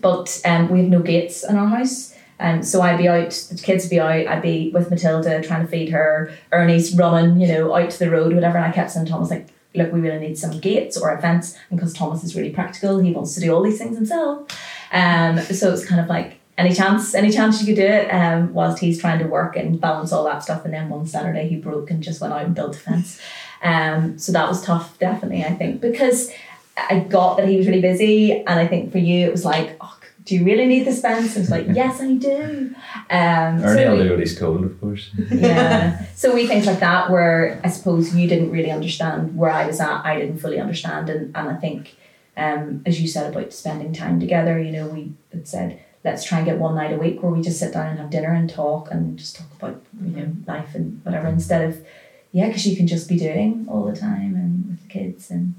but 0.00 0.40
um, 0.44 0.68
we 0.68 0.80
have 0.80 0.88
no 0.88 1.00
gates 1.00 1.44
in 1.44 1.56
our 1.56 1.66
house. 1.66 2.14
Um, 2.40 2.62
so 2.62 2.82
I'd 2.82 2.98
be 2.98 3.08
out, 3.08 3.30
the 3.30 3.60
kids 3.60 3.84
would 3.84 3.90
be 3.90 4.00
out, 4.00 4.26
I'd 4.26 4.42
be 4.42 4.70
with 4.70 4.90
Matilda 4.90 5.42
trying 5.42 5.64
to 5.64 5.70
feed 5.70 5.90
her, 5.90 6.30
Ernie's 6.52 6.94
running, 6.94 7.40
you 7.40 7.48
know, 7.48 7.74
out 7.74 7.90
to 7.90 7.98
the 7.98 8.10
road, 8.10 8.32
whatever. 8.32 8.58
And 8.58 8.66
I 8.66 8.72
kept 8.72 8.92
saying 8.92 9.06
to 9.06 9.12
Thomas, 9.12 9.30
like, 9.30 9.48
look, 9.74 9.92
we 9.92 10.00
really 10.00 10.20
need 10.20 10.38
some 10.38 10.60
gates 10.60 10.96
or 10.96 11.10
a 11.10 11.20
fence. 11.20 11.56
And 11.70 11.78
because 11.78 11.92
Thomas 11.92 12.22
is 12.22 12.36
really 12.36 12.50
practical, 12.50 13.00
he 13.00 13.12
wants 13.12 13.34
to 13.34 13.40
do 13.40 13.52
all 13.52 13.62
these 13.62 13.78
things 13.78 13.96
himself. 13.96 14.48
Um, 14.92 15.38
so 15.40 15.72
it's 15.72 15.84
kind 15.84 16.00
of 16.00 16.06
like, 16.06 16.37
any 16.58 16.74
chance, 16.74 17.14
any 17.14 17.30
chance 17.30 17.60
you 17.60 17.66
could 17.66 17.80
do 17.80 17.86
it, 17.86 18.10
um, 18.10 18.52
whilst 18.52 18.80
he's 18.80 19.00
trying 19.00 19.20
to 19.20 19.26
work 19.26 19.56
and 19.56 19.80
balance 19.80 20.12
all 20.12 20.24
that 20.24 20.42
stuff. 20.42 20.64
And 20.64 20.74
then 20.74 20.90
one 20.90 21.06
Saturday 21.06 21.48
he 21.48 21.56
broke 21.56 21.90
and 21.90 22.02
just 22.02 22.20
went 22.20 22.34
out 22.34 22.44
and 22.44 22.54
built 22.54 22.76
a 22.76 22.78
fence. 22.78 23.20
Um, 23.62 24.18
so 24.18 24.32
that 24.32 24.48
was 24.48 24.62
tough, 24.62 24.98
definitely, 24.98 25.44
I 25.44 25.54
think, 25.54 25.80
because 25.80 26.30
I 26.76 26.98
got 27.00 27.36
that 27.36 27.48
he 27.48 27.56
was 27.56 27.66
really 27.66 27.80
busy, 27.80 28.32
and 28.32 28.60
I 28.60 28.66
think 28.66 28.92
for 28.92 28.98
you 28.98 29.26
it 29.26 29.32
was 29.32 29.44
like, 29.44 29.76
oh, 29.80 29.98
do 30.24 30.34
you 30.34 30.44
really 30.44 30.66
need 30.66 30.84
this 30.84 31.00
fence? 31.00 31.36
And 31.36 31.42
it's 31.42 31.50
like, 31.50 31.66
yes, 31.72 32.00
I 32.00 32.12
do. 32.14 32.74
Um, 33.08 33.64
Ernie 33.64 33.84
so 33.84 33.96
will 33.96 34.02
do 34.02 34.10
what 34.10 34.18
he's 34.18 34.38
told, 34.38 34.64
of 34.64 34.80
course. 34.80 35.10
yeah. 35.30 36.04
So 36.14 36.34
we 36.34 36.46
things 36.46 36.66
like 36.66 36.80
that 36.80 37.10
where 37.10 37.60
I 37.64 37.68
suppose 37.68 38.14
you 38.14 38.28
didn't 38.28 38.50
really 38.50 38.70
understand 38.70 39.36
where 39.36 39.50
I 39.50 39.66
was 39.66 39.80
at. 39.80 40.04
I 40.04 40.18
didn't 40.18 40.38
fully 40.38 40.60
understand, 40.60 41.08
and 41.08 41.34
and 41.36 41.48
I 41.48 41.54
think, 41.54 41.96
um, 42.36 42.82
as 42.84 43.00
you 43.00 43.08
said 43.08 43.32
about 43.32 43.52
spending 43.52 43.92
time 43.92 44.20
together, 44.20 44.60
you 44.60 44.72
know, 44.72 44.88
we 44.88 45.12
had 45.32 45.48
said 45.48 45.80
let's 46.10 46.24
try 46.24 46.38
and 46.38 46.46
get 46.46 46.58
one 46.58 46.74
night 46.74 46.92
a 46.92 46.96
week 46.96 47.22
where 47.22 47.32
we 47.32 47.40
just 47.42 47.58
sit 47.58 47.72
down 47.72 47.86
and 47.88 47.98
have 47.98 48.10
dinner 48.10 48.32
and 48.32 48.48
talk 48.50 48.90
and 48.90 49.18
just 49.18 49.36
talk 49.36 49.46
about 49.58 49.80
you 50.02 50.10
know 50.16 50.32
life 50.46 50.74
and 50.74 51.00
whatever 51.04 51.28
instead 51.28 51.68
of 51.68 51.84
yeah, 52.32 52.46
because 52.46 52.66
you 52.66 52.76
can 52.76 52.86
just 52.86 53.08
be 53.08 53.18
doing 53.18 53.66
all 53.68 53.84
the 53.84 53.96
time 53.96 54.34
and 54.34 54.66
with 54.68 54.82
the 54.82 54.88
kids 54.88 55.30
and 55.30 55.54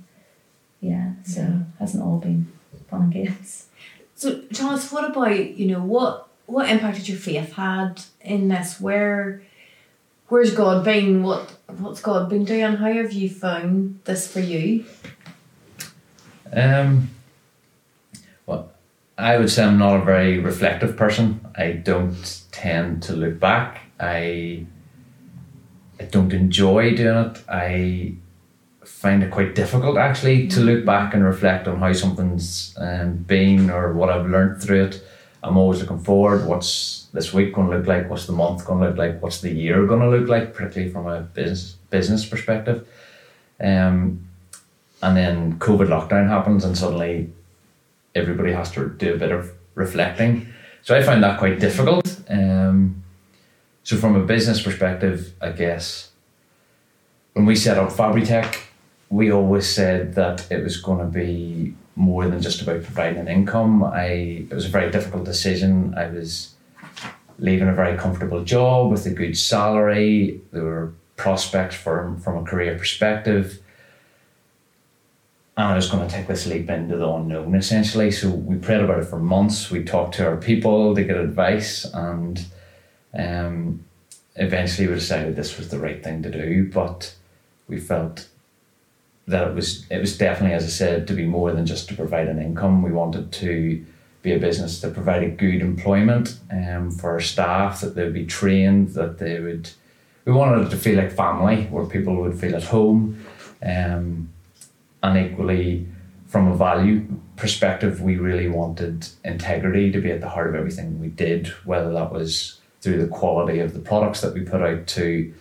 yeah, 0.82 1.12
so 1.26 1.42
Yeah. 1.42 1.60
hasn't 1.80 2.04
all 2.04 2.20
been 2.20 2.48
fun 2.90 3.02
and 3.04 3.14
games. 3.14 3.66
So, 4.16 4.42
Thomas, 4.54 4.92
what 4.92 5.10
about 5.10 5.58
you 5.58 5.68
know 5.68 5.82
what 5.82 6.28
what 6.46 6.70
impact 6.70 6.98
has 6.98 7.10
your 7.10 7.18
faith 7.18 7.54
had 7.54 8.02
in 8.22 8.48
this? 8.50 8.80
Where 8.82 9.42
where's 10.28 10.54
God 10.54 10.84
been? 10.86 11.24
What 11.24 11.52
what's 11.78 12.02
God 12.02 12.30
been 12.30 12.46
doing? 12.46 12.76
How 12.76 12.92
have 12.92 13.14
you 13.14 13.30
found 13.30 14.00
this 14.06 14.32
for 14.32 14.40
you? 14.40 14.86
Um, 16.52 17.10
well, 17.10 17.10
I 19.20 19.38
would 19.38 19.50
say 19.50 19.66
I'm 19.66 19.78
not 19.78 20.02
a 20.02 20.06
very 20.06 20.40
reflective 20.40 20.96
person. 20.96 21.46
I 21.56 21.74
don't 21.74 22.42
tend 22.54 23.04
to 23.04 23.14
look 23.14 23.38
back. 23.38 23.82
I 24.00 24.66
I 26.00 26.06
don't 26.06 26.32
enjoy 26.32 26.96
doing 26.96 27.26
it. 27.26 27.44
I 27.50 28.14
find 28.86 29.22
it 29.22 29.32
quite 29.32 29.56
difficult 29.56 29.98
actually 29.98 30.48
to 30.48 30.62
look 30.62 30.86
back 30.86 31.14
and 31.14 31.26
reflect 31.26 31.68
on 31.68 31.80
how 31.80 31.92
something's 31.92 32.74
um, 32.78 33.18
been 33.18 33.70
or 33.70 33.92
what 33.92 34.10
I've 34.10 34.26
learned 34.26 34.64
through 34.64 34.86
it. 34.86 35.04
I'm 35.44 35.58
always 35.58 35.82
looking 35.82 36.00
forward. 36.00 36.48
What's 36.48 37.08
this 37.12 37.34
week 37.34 37.54
going 37.54 37.70
to 37.70 37.78
look 37.78 37.88
like? 37.88 38.10
What's 38.10 38.26
the 38.26 38.34
month 38.34 38.66
going 38.66 38.80
to 38.80 38.88
look 38.88 38.98
like? 38.98 39.22
What's 39.22 39.42
the 39.42 39.52
year 39.52 39.86
going 39.86 40.00
to 40.00 40.10
look 40.10 40.30
like? 40.30 40.54
Particularly 40.54 40.94
from 40.94 41.08
a 41.08 41.22
business 41.22 41.76
business 41.90 42.26
perspective. 42.26 42.88
Um, 43.60 44.28
and 45.02 45.18
then 45.18 45.60
COVID 45.60 45.88
lockdown 45.88 46.30
happens, 46.30 46.64
and 46.64 46.78
suddenly 46.78 47.34
everybody 48.20 48.52
has 48.54 48.72
to 48.72 48.90
do 48.90 49.14
a 49.14 49.18
bit 49.18 49.32
of 49.32 49.52
reflecting. 49.76 50.48
So 50.84 50.96
I 50.96 51.02
found 51.02 51.24
that 51.24 51.40
quite 51.40 51.60
difficult. 51.60 52.22
Um, 52.30 53.04
so 53.84 53.98
from 53.98 54.16
a 54.16 54.24
business 54.24 54.62
perspective, 54.62 55.34
I 55.42 55.52
guess 55.52 56.12
when 57.34 57.46
we 57.46 57.56
set 57.56 57.78
up 57.78 57.90
Fabritech, 57.90 58.60
we 59.10 59.32
always 59.32 59.68
said 59.68 60.16
that 60.16 60.52
it 60.52 60.64
was 60.64 60.78
going 60.78 61.00
to 61.00 61.06
be 61.06 61.74
more 61.96 62.28
than 62.28 62.42
just 62.42 62.62
about 62.62 62.84
providing 62.84 63.20
an 63.20 63.28
income. 63.28 63.84
I 63.84 64.46
it 64.50 64.54
was 64.54 64.66
a 64.66 64.70
very 64.70 64.92
difficult 64.92 65.26
decision. 65.26 65.94
I 65.98 66.08
was 66.08 66.54
leaving 67.40 67.68
a 67.68 67.74
very 67.74 67.98
comfortable 67.98 68.44
job 68.44 68.92
with 68.92 69.06
a 69.06 69.10
good 69.10 69.38
salary. 69.38 70.42
There 70.52 70.64
were 70.64 70.94
prospects 71.16 71.76
from 71.76 72.20
from 72.20 72.38
a 72.38 72.44
career 72.44 72.78
perspective. 72.78 73.60
And 75.60 75.68
I 75.68 75.76
was 75.76 75.92
going 75.92 76.08
to 76.08 76.16
take 76.16 76.28
this 76.28 76.48
leap 76.48 76.70
into 76.70 76.96
the 76.96 77.06
unknown 77.06 77.54
essentially. 77.54 78.12
So 78.12 78.30
we 78.30 78.56
prayed 78.56 78.80
about 78.80 79.00
it 79.00 79.08
for 79.08 79.20
months. 79.20 79.70
We 79.70 79.84
talked 79.84 80.16
to 80.16 80.26
our 80.26 80.38
people 80.38 80.96
to 80.96 81.04
get 81.04 81.18
advice 81.18 81.84
and 81.84 82.46
um, 83.14 83.84
eventually 84.38 84.88
we 84.88 84.94
decided 84.94 85.36
this 85.36 85.58
was 85.58 85.68
the 85.68 85.78
right 85.78 86.02
thing 86.02 86.24
to 86.24 86.32
do. 86.32 86.72
But 86.72 87.14
we 87.68 87.78
felt 87.78 88.30
that 89.28 89.50
it 89.50 89.54
was 89.54 89.86
it 89.92 90.00
was 90.00 90.18
definitely, 90.18 90.56
as 90.56 90.64
I 90.64 90.70
said, 90.70 91.08
to 91.10 91.14
be 91.14 91.26
more 91.26 91.52
than 91.52 91.66
just 91.66 91.90
to 91.90 91.94
provide 91.94 92.30
an 92.30 92.42
income. 92.42 92.82
We 92.82 92.94
wanted 92.94 93.34
to 93.34 93.86
be 94.22 94.32
a 94.32 94.40
business 94.40 94.80
that 94.80 94.94
provided 94.94 95.38
good 95.38 95.60
employment 95.60 96.40
um, 96.50 96.90
for 96.90 97.10
our 97.10 97.20
staff, 97.20 97.82
that 97.82 97.96
they 97.96 98.06
would 98.06 98.14
be 98.14 98.26
trained, 98.26 98.94
that 98.94 99.18
they 99.18 99.42
would. 99.42 99.72
We 100.24 100.32
wanted 100.32 100.68
it 100.68 100.70
to 100.70 100.78
feel 100.78 100.96
like 100.96 101.12
family, 101.12 101.66
where 101.66 101.86
people 101.86 102.16
would 102.16 102.40
feel 102.40 102.56
at 102.56 102.64
home, 102.64 103.26
um, 103.62 104.30
and 105.02 105.18
equally, 105.18 105.88
from 106.28 106.48
a 106.48 106.56
value 106.56 107.06
perspective, 107.36 108.02
we 108.02 108.18
really 108.18 108.48
wanted 108.48 109.08
integrity 109.24 109.92
to 109.92 110.02
be 110.02 110.12
at 110.12 110.22
the 110.22 110.30
heart 110.30 110.50
of 110.50 110.56
everything 110.56 111.00
we 111.00 111.08
did, 111.08 111.48
whether 111.66 111.92
that 111.94 112.12
was 112.12 112.60
through 112.82 113.02
the 113.02 113.08
quality 113.08 113.60
of 113.60 113.74
the 113.74 113.80
products 113.80 114.22
that 114.22 114.34
we 114.34 114.42
put 114.42 114.62
out 114.62 114.88
to 114.88 115.34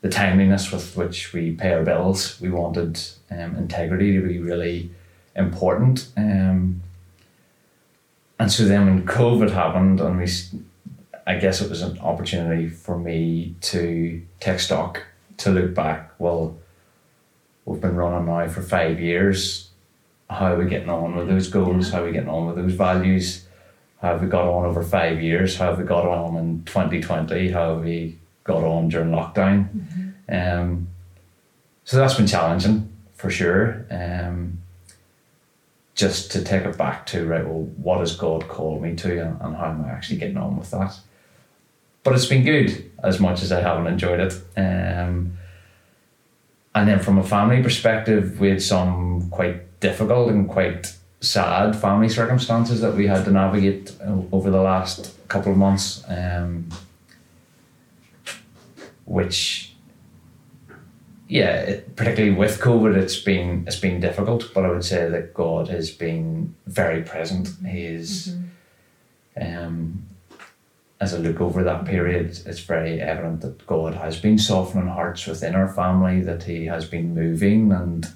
the 0.00 0.08
timeliness 0.08 0.72
with 0.72 0.96
which 0.96 1.32
we 1.32 1.52
pay 1.52 1.72
our 1.72 1.84
bills. 1.84 2.40
We 2.40 2.50
wanted 2.50 3.00
um, 3.30 3.56
integrity 3.56 4.12
to 4.14 4.26
be 4.26 4.38
really 4.38 4.90
important. 5.36 6.08
Um, 6.16 6.82
and 8.38 8.50
so 8.50 8.64
then 8.64 8.86
when 8.86 9.06
COVID 9.06 9.50
happened, 9.50 10.00
and 10.00 10.18
we, 10.18 10.28
I 11.26 11.36
guess 11.36 11.60
it 11.60 11.70
was 11.70 11.82
an 11.82 11.98
opportunity 12.00 12.68
for 12.68 12.98
me 12.98 13.54
to 13.60 14.20
take 14.40 14.58
stock, 14.58 15.02
to 15.38 15.50
look 15.50 15.74
back. 15.74 16.10
Well, 16.18 16.56
we've 17.64 17.80
been 17.80 17.96
running 17.96 18.26
now 18.26 18.48
for 18.48 18.62
five 18.62 19.00
years. 19.00 19.70
How 20.28 20.54
are 20.54 20.58
we 20.58 20.66
getting 20.66 20.88
on 20.88 21.14
with 21.14 21.28
those 21.28 21.48
goals? 21.48 21.90
How 21.90 22.02
are 22.02 22.06
we 22.06 22.12
getting 22.12 22.28
on 22.28 22.46
with 22.46 22.56
those 22.56 22.74
values? 22.74 23.46
How 24.00 24.12
have 24.12 24.22
we 24.22 24.28
got 24.28 24.48
on 24.48 24.64
over 24.64 24.82
five 24.82 25.22
years? 25.22 25.56
How 25.56 25.66
have 25.66 25.78
we 25.78 25.84
got 25.84 26.06
on 26.06 26.36
in 26.36 26.64
2020? 26.64 27.50
How 27.50 27.74
have 27.74 27.84
we 27.84 28.18
got 28.44 28.64
on 28.64 28.88
during 28.88 29.10
lockdown? 29.10 29.68
Mm-hmm. 29.68 30.60
Um, 30.60 30.88
so 31.84 31.98
that's 31.98 32.14
been 32.14 32.26
challenging 32.26 32.90
for 33.14 33.30
sure. 33.30 33.86
Um, 33.90 34.58
just 35.94 36.32
to 36.32 36.42
take 36.42 36.64
it 36.64 36.78
back 36.78 37.06
to 37.06 37.26
right, 37.26 37.46
well, 37.46 37.64
what 37.76 38.00
has 38.00 38.16
God 38.16 38.48
called 38.48 38.82
me 38.82 38.96
to, 38.96 39.20
and, 39.20 39.40
and 39.40 39.56
how 39.56 39.66
am 39.66 39.84
I 39.84 39.90
actually 39.90 40.18
getting 40.18 40.38
on 40.38 40.56
with 40.56 40.70
that? 40.70 40.98
But 42.02 42.14
it's 42.14 42.26
been 42.26 42.44
good 42.44 42.90
as 43.04 43.20
much 43.20 43.42
as 43.42 43.52
I 43.52 43.60
haven't 43.60 43.86
enjoyed 43.86 44.18
it. 44.18 44.34
Um, 44.56 45.38
and 46.74 46.88
then 46.88 46.98
from 46.98 47.18
a 47.18 47.24
family 47.24 47.62
perspective, 47.62 48.40
we 48.40 48.50
had 48.50 48.62
some 48.62 49.28
quite 49.30 49.80
difficult 49.80 50.30
and 50.30 50.48
quite 50.48 50.94
sad 51.20 51.76
family 51.76 52.08
circumstances 52.08 52.80
that 52.80 52.94
we 52.94 53.06
had 53.06 53.24
to 53.24 53.30
navigate 53.30 53.94
over 54.32 54.50
the 54.50 54.60
last 54.60 55.16
couple 55.28 55.52
of 55.52 55.58
months, 55.58 56.02
um, 56.08 56.68
which 59.04 59.72
yeah, 61.28 61.60
it, 61.60 61.96
particularly 61.96 62.36
with 62.36 62.60
COVID, 62.60 62.94
it's 62.94 63.18
been 63.18 63.64
it's 63.66 63.80
been 63.80 64.00
difficult. 64.00 64.52
But 64.52 64.66
I 64.66 64.70
would 64.70 64.84
say 64.84 65.08
that 65.08 65.32
God 65.32 65.68
has 65.68 65.90
been 65.90 66.54
very 66.66 67.02
present. 67.02 67.48
He's, 67.66 68.34
mm-hmm. 69.38 69.64
um, 69.64 70.06
as 71.02 71.12
I 71.12 71.18
look 71.18 71.40
over 71.40 71.64
that 71.64 71.84
period, 71.84 72.38
it's 72.46 72.60
very 72.60 73.00
evident 73.00 73.40
that 73.40 73.66
God 73.66 73.94
has 73.94 74.20
been 74.20 74.38
softening 74.38 74.86
hearts 74.86 75.26
within 75.26 75.56
our 75.56 75.66
family. 75.66 76.20
That 76.20 76.44
He 76.44 76.66
has 76.66 76.84
been 76.84 77.12
moving, 77.12 77.72
and 77.72 78.06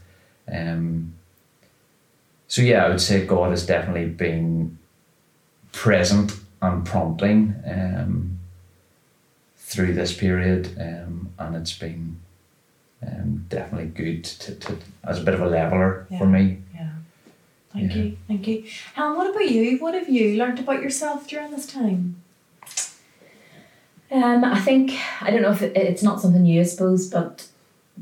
um, 0.47 1.15
so 2.47 2.63
yeah, 2.63 2.85
I 2.85 2.89
would 2.89 3.01
say 3.01 3.27
God 3.27 3.51
has 3.51 3.67
definitely 3.67 4.07
been 4.07 4.79
present 5.73 6.35
and 6.63 6.87
prompting 6.87 7.57
um, 7.67 8.39
through 9.57 9.95
this 9.95 10.17
period, 10.17 10.69
um, 10.81 11.33
and 11.41 11.57
it's 11.57 11.77
been 11.77 12.21
um, 13.05 13.47
definitely 13.49 13.89
good 13.89 14.23
to, 14.23 14.55
to 14.55 14.79
as 15.03 15.21
a 15.21 15.25
bit 15.25 15.35
of 15.35 15.41
a 15.41 15.49
leveler 15.49 16.07
yeah. 16.09 16.19
for 16.19 16.27
me. 16.27 16.59
Yeah. 16.73 16.91
Thank 17.73 17.97
yeah. 17.97 18.03
you. 18.03 18.17
Thank 18.29 18.47
you. 18.47 18.65
Helen, 18.95 19.17
what 19.17 19.29
about 19.29 19.51
you? 19.51 19.79
What 19.79 19.95
have 19.95 20.09
you 20.09 20.37
learned 20.39 20.61
about 20.61 20.83
yourself 20.83 21.27
during 21.27 21.51
this 21.51 21.67
time? 21.67 22.23
Um, 24.11 24.45
I 24.45 24.61
think 24.61 24.93
I 25.21 25.31
don't 25.31 25.43
know 25.43 25.51
if 25.51 25.63
it, 25.63 25.77
it's 25.77 26.03
not 26.03 26.21
something 26.21 26.43
new, 26.43 26.61
I 26.61 26.65
suppose, 26.65 27.09
but 27.09 27.49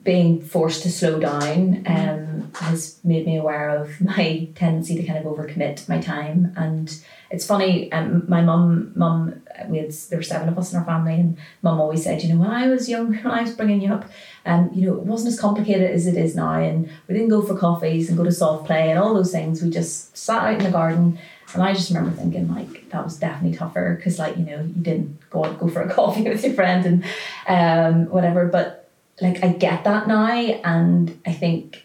being 0.03 0.43
forced 0.43 0.83
to 0.83 0.91
slow 0.91 1.21
down 1.21 1.85
um, 1.87 2.51
has 2.57 2.99
made 3.05 3.27
me 3.27 3.37
aware 3.37 3.71
of 3.71 4.01
my 4.01 4.49
tendency 4.55 4.97
to 4.97 5.03
kind 5.05 5.19
of 5.19 5.25
overcommit 5.25 5.89
my 5.89 6.01
time. 6.01 6.53
And 6.57 6.95
it's 7.31 7.47
funny, 7.47 7.91
um, 7.93 8.25
my 8.29 8.43
mum, 8.43 8.93
mum, 8.95 9.41
we 9.69 9.79
had 9.79 9.93
there 9.93 10.19
were 10.19 10.23
seven 10.23 10.49
of 10.49 10.59
us 10.59 10.73
in 10.73 10.79
our 10.79 10.85
family, 10.85 11.15
and 11.15 11.39
mum 11.63 11.81
always 11.81 12.03
said, 12.03 12.23
you 12.23 12.33
know, 12.33 12.41
when 12.41 12.51
I 12.51 12.69
was 12.69 12.89
young, 12.89 13.15
when 13.23 13.27
I 13.27 13.43
was 13.43 13.55
bringing 13.55 13.81
you 13.81 13.95
up, 13.95 14.11
um, 14.47 14.71
you 14.75 14.87
know, 14.87 14.97
it 14.97 15.05
wasn't 15.05 15.33
as 15.33 15.41
complicated 15.41 15.91
as 15.91 16.07
it 16.07 16.17
is 16.17 16.35
now, 16.35 16.55
and 16.55 16.91
we 17.09 17.15
didn't 17.15 17.31
go 17.31 17.43
for 17.43 17.57
coffees 17.57 18.09
and 18.09 18.19
go 18.19 18.25
to 18.25 18.33
soft 18.33 18.67
play 18.67 18.91
and 18.91 18.99
all 18.99 19.15
those 19.15 19.33
things. 19.33 19.63
We 19.63 19.71
just 19.71 20.17
sat 20.17 20.43
out 20.43 20.59
in 20.59 20.65
the 20.65 20.71
garden. 20.71 21.19
And 21.53 21.63
I 21.63 21.73
just 21.73 21.91
remember 21.91 22.17
thinking 22.17 22.53
like 22.53 22.91
that 22.91 23.05
was 23.05 23.17
definitely 23.17 23.57
tougher 23.57 23.95
because 23.97 24.19
like 24.19 24.37
you 24.37 24.45
know 24.45 24.61
you 24.61 24.83
didn't 24.83 25.31
go 25.31 25.45
out, 25.45 25.59
go 25.59 25.69
for 25.69 25.83
a 25.83 25.91
coffee 25.95 26.29
with 26.29 26.45
your 26.45 26.55
friend 26.55 26.87
and 26.87 27.05
um, 27.47 28.11
whatever. 28.11 28.47
But 28.47 28.89
like 29.21 29.43
I 29.45 29.49
get 29.49 29.85
that 29.85 30.09
now 30.09 30.27
and 30.27 31.21
I 31.25 31.33
think 31.33 31.85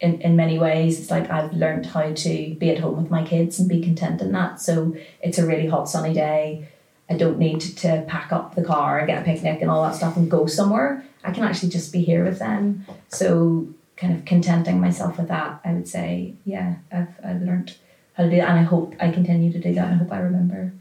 in, 0.00 0.20
in 0.22 0.34
many 0.34 0.58
ways 0.58 0.98
it's 0.98 1.10
like 1.10 1.30
I've 1.30 1.52
learned 1.52 1.86
how 1.86 2.12
to 2.12 2.54
be 2.54 2.70
at 2.70 2.80
home 2.80 3.02
with 3.02 3.10
my 3.10 3.24
kids 3.24 3.58
and 3.58 3.68
be 3.68 3.82
content 3.82 4.20
in 4.20 4.32
that. 4.32 4.60
So 4.60 4.96
it's 5.22 5.38
a 5.38 5.46
really 5.46 5.68
hot 5.68 5.88
sunny 5.88 6.14
day. 6.14 6.68
I 7.08 7.14
don't 7.14 7.38
need 7.38 7.60
to, 7.60 7.74
to 7.76 8.04
pack 8.08 8.32
up 8.32 8.54
the 8.54 8.64
car 8.64 8.98
and 8.98 9.08
get 9.08 9.22
a 9.22 9.24
picnic 9.24 9.60
and 9.60 9.70
all 9.70 9.82
that 9.82 9.96
stuff 9.96 10.16
and 10.16 10.30
go 10.30 10.46
somewhere. 10.46 11.04
I 11.22 11.32
can 11.32 11.44
actually 11.44 11.68
just 11.68 11.92
be 11.92 12.02
here 12.02 12.24
with 12.24 12.38
them. 12.38 12.86
So 13.08 13.68
kind 13.96 14.16
of 14.16 14.24
contenting 14.24 14.80
myself 14.80 15.18
with 15.18 15.28
that, 15.28 15.60
I 15.64 15.72
would 15.74 15.88
say, 15.88 16.34
yeah, 16.44 16.76
I've 16.90 17.14
I've 17.22 17.42
learned 17.42 17.76
how 18.14 18.24
to 18.24 18.30
do 18.30 18.36
that 18.36 18.50
and 18.50 18.58
I 18.58 18.62
hope 18.62 18.94
I 19.00 19.10
continue 19.10 19.52
to 19.52 19.58
do 19.58 19.74
that. 19.74 19.88
I 19.88 19.94
hope 19.94 20.12
I 20.12 20.18
remember 20.18 20.72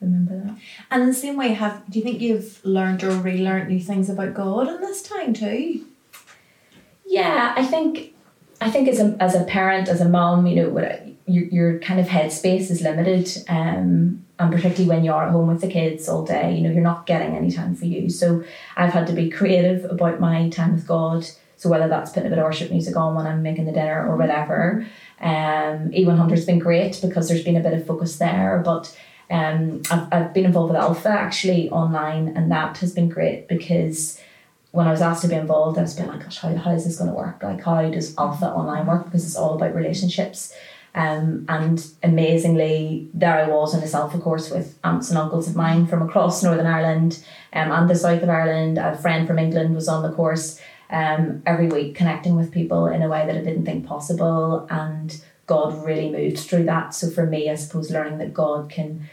remember 0.00 0.38
that. 0.38 0.56
And 0.90 1.02
in 1.02 1.08
the 1.08 1.14
same 1.14 1.36
way, 1.36 1.48
have 1.48 1.82
do 1.90 1.98
you 1.98 2.04
think 2.04 2.20
you've 2.20 2.64
learned 2.64 3.02
or 3.04 3.10
relearned 3.10 3.68
new 3.68 3.80
things 3.80 4.10
about 4.10 4.34
God 4.34 4.68
in 4.68 4.80
this 4.80 5.02
time 5.02 5.32
too? 5.32 5.84
Yeah, 7.06 7.54
I 7.56 7.64
think 7.64 8.14
I 8.60 8.70
think 8.70 8.88
as 8.88 9.00
a 9.00 9.16
as 9.20 9.34
a 9.34 9.44
parent, 9.44 9.88
as 9.88 10.00
a 10.00 10.08
mom, 10.08 10.46
you 10.46 10.56
know, 10.56 10.68
what 10.70 11.06
your 11.26 11.44
your 11.44 11.78
kind 11.80 12.00
of 12.00 12.06
headspace 12.06 12.70
is 12.70 12.82
limited, 12.82 13.30
um, 13.48 14.24
and 14.38 14.52
particularly 14.52 14.88
when 14.88 15.04
you're 15.04 15.22
at 15.22 15.30
home 15.30 15.48
with 15.48 15.60
the 15.60 15.68
kids 15.68 16.08
all 16.08 16.24
day, 16.24 16.54
you 16.54 16.62
know, 16.62 16.70
you're 16.70 16.82
not 16.82 17.06
getting 17.06 17.36
any 17.36 17.50
time 17.50 17.74
for 17.74 17.86
you. 17.86 18.10
So 18.10 18.44
I've 18.76 18.92
had 18.92 19.06
to 19.08 19.12
be 19.12 19.30
creative 19.30 19.84
about 19.84 20.20
my 20.20 20.48
time 20.50 20.74
with 20.74 20.86
God. 20.86 21.26
So 21.58 21.70
whether 21.70 21.88
that's 21.88 22.10
putting 22.10 22.26
a 22.26 22.30
bit 22.30 22.38
of 22.38 22.44
worship 22.44 22.70
music 22.70 22.96
on 22.96 23.14
when 23.14 23.26
I'm 23.26 23.42
making 23.42 23.64
the 23.64 23.72
dinner 23.72 24.06
or 24.06 24.16
whatever. 24.16 24.86
Um, 25.20 25.90
E100's 25.90 26.44
been 26.44 26.58
great 26.58 26.98
because 27.00 27.28
there's 27.28 27.44
been 27.44 27.56
a 27.56 27.60
bit 27.60 27.72
of 27.72 27.86
focus 27.86 28.18
there, 28.18 28.60
but 28.64 28.96
um, 29.30 29.82
I've, 29.90 30.12
I've 30.12 30.34
been 30.34 30.44
involved 30.44 30.72
with 30.72 30.80
Alpha 30.80 31.08
actually 31.08 31.70
online, 31.70 32.28
and 32.36 32.50
that 32.50 32.78
has 32.78 32.92
been 32.92 33.08
great 33.08 33.48
because 33.48 34.20
when 34.72 34.86
I 34.86 34.90
was 34.90 35.00
asked 35.00 35.22
to 35.22 35.28
be 35.28 35.34
involved, 35.34 35.78
I 35.78 35.82
was 35.82 35.94
being 35.94 36.08
like, 36.08 36.22
gosh, 36.22 36.38
how, 36.38 36.54
how 36.54 36.72
is 36.72 36.84
this 36.84 36.98
going 36.98 37.10
to 37.10 37.16
work? 37.16 37.42
Like, 37.42 37.62
how 37.64 37.88
does 37.88 38.16
Alpha 38.18 38.46
online 38.46 38.86
work? 38.86 39.06
Because 39.06 39.24
it's 39.24 39.36
all 39.36 39.54
about 39.54 39.74
relationships. 39.74 40.54
Um, 40.94 41.44
and 41.48 41.86
amazingly, 42.02 43.08
there 43.12 43.38
I 43.38 43.48
was 43.48 43.74
in 43.74 43.80
this 43.80 43.94
Alpha 43.94 44.18
course 44.18 44.50
with 44.50 44.78
aunts 44.84 45.10
and 45.10 45.18
uncles 45.18 45.48
of 45.48 45.56
mine 45.56 45.86
from 45.86 46.02
across 46.02 46.42
Northern 46.42 46.66
Ireland 46.66 47.22
um, 47.52 47.70
and 47.70 47.88
the 47.88 47.94
south 47.94 48.22
of 48.22 48.28
Ireland. 48.28 48.78
A 48.78 48.96
friend 48.96 49.26
from 49.26 49.38
England 49.38 49.74
was 49.74 49.88
on 49.88 50.02
the 50.02 50.12
course 50.12 50.60
um, 50.90 51.42
every 51.46 51.68
week, 51.68 51.94
connecting 51.94 52.36
with 52.36 52.52
people 52.52 52.86
in 52.86 53.02
a 53.02 53.08
way 53.08 53.26
that 53.26 53.36
I 53.36 53.42
didn't 53.42 53.64
think 53.64 53.86
possible. 53.86 54.66
And 54.70 55.20
God 55.46 55.84
really 55.84 56.10
moved 56.10 56.38
through 56.38 56.64
that. 56.64 56.94
So 56.94 57.10
for 57.10 57.26
me, 57.26 57.50
I 57.50 57.54
suppose 57.54 57.90
learning 57.90 58.18
that 58.18 58.34
God 58.34 58.70
can 58.70 59.08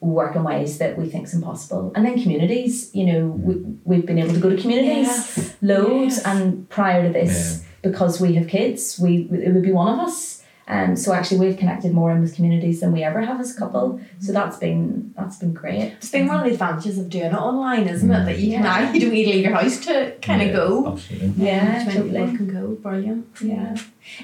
work 0.00 0.36
in 0.36 0.44
ways 0.44 0.78
that 0.78 0.98
we 0.98 1.08
think 1.08 1.24
is 1.24 1.34
impossible. 1.34 1.92
And 1.94 2.04
then 2.04 2.20
communities, 2.22 2.94
you 2.94 3.06
know, 3.06 3.26
we, 3.26 3.54
we've 3.84 4.06
been 4.06 4.18
able 4.18 4.34
to 4.34 4.40
go 4.40 4.50
to 4.50 4.60
communities 4.60 5.06
yes. 5.06 5.56
loads 5.62 6.16
yes. 6.16 6.26
and 6.26 6.68
prior 6.68 7.06
to 7.06 7.12
this, 7.12 7.62
yeah. 7.62 7.68
because 7.90 8.20
we 8.20 8.34
have 8.34 8.48
kids, 8.48 8.98
we 8.98 9.28
it 9.32 9.52
would 9.52 9.62
be 9.62 9.72
one 9.72 9.98
of 9.98 10.06
us. 10.06 10.43
Um, 10.66 10.96
so 10.96 11.12
actually 11.12 11.46
we've 11.46 11.58
connected 11.58 11.92
more 11.92 12.10
in 12.10 12.22
with 12.22 12.34
communities 12.34 12.80
than 12.80 12.90
we 12.90 13.02
ever 13.02 13.20
have 13.20 13.38
as 13.38 13.54
a 13.54 13.58
couple. 13.58 14.00
So 14.20 14.32
that's 14.32 14.56
been 14.56 15.12
that's 15.16 15.36
been 15.36 15.52
great. 15.52 15.92
It's 15.98 16.10
been 16.10 16.26
one 16.26 16.38
of 16.38 16.44
the 16.44 16.52
advantages 16.52 16.98
of 16.98 17.10
doing 17.10 17.26
it 17.26 17.34
online, 17.34 17.86
isn't 17.86 18.10
it? 18.10 18.24
That 18.24 18.38
you 18.38 18.52
can 18.52 18.62
now 18.62 18.90
you 18.90 19.00
don't 19.00 19.12
need 19.12 19.24
to 19.24 19.30
leave 19.30 19.44
your 19.44 19.54
house 19.54 19.84
to 19.84 20.16
kind 20.22 20.42
of 20.42 20.54
go. 20.54 20.92
Absolutely. 20.92 21.44
Yeah, 21.44 21.78
so 21.80 21.86
many 21.86 22.00
totally. 22.00 22.30
people 22.30 22.36
can 22.36 22.60
go. 22.60 22.68
Brilliant. 22.76 23.26
Yeah. 23.42 23.76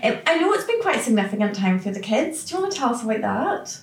Um, 0.03 0.19
I 0.27 0.39
know 0.39 0.53
it's 0.55 0.65
been 0.65 0.81
quite 0.81 0.97
a 0.97 1.03
significant 1.03 1.55
time 1.55 1.79
for 1.79 1.91
the 1.91 2.01
kids. 2.01 2.45
Do 2.45 2.55
you 2.55 2.61
want 2.63 2.73
to 2.73 2.79
tell 2.79 2.95
us 2.95 3.03
about 3.03 3.21
that? 3.21 3.81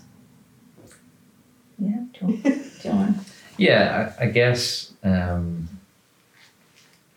Yeah. 1.78 2.06
Do 2.14 2.20
you 2.22 2.28
want, 2.28 2.44
do 2.44 2.90
you 2.90 2.96
want 2.96 3.18
Yeah, 3.58 4.14
I, 4.20 4.26
I 4.26 4.28
guess 4.28 4.94
um, 5.04 5.70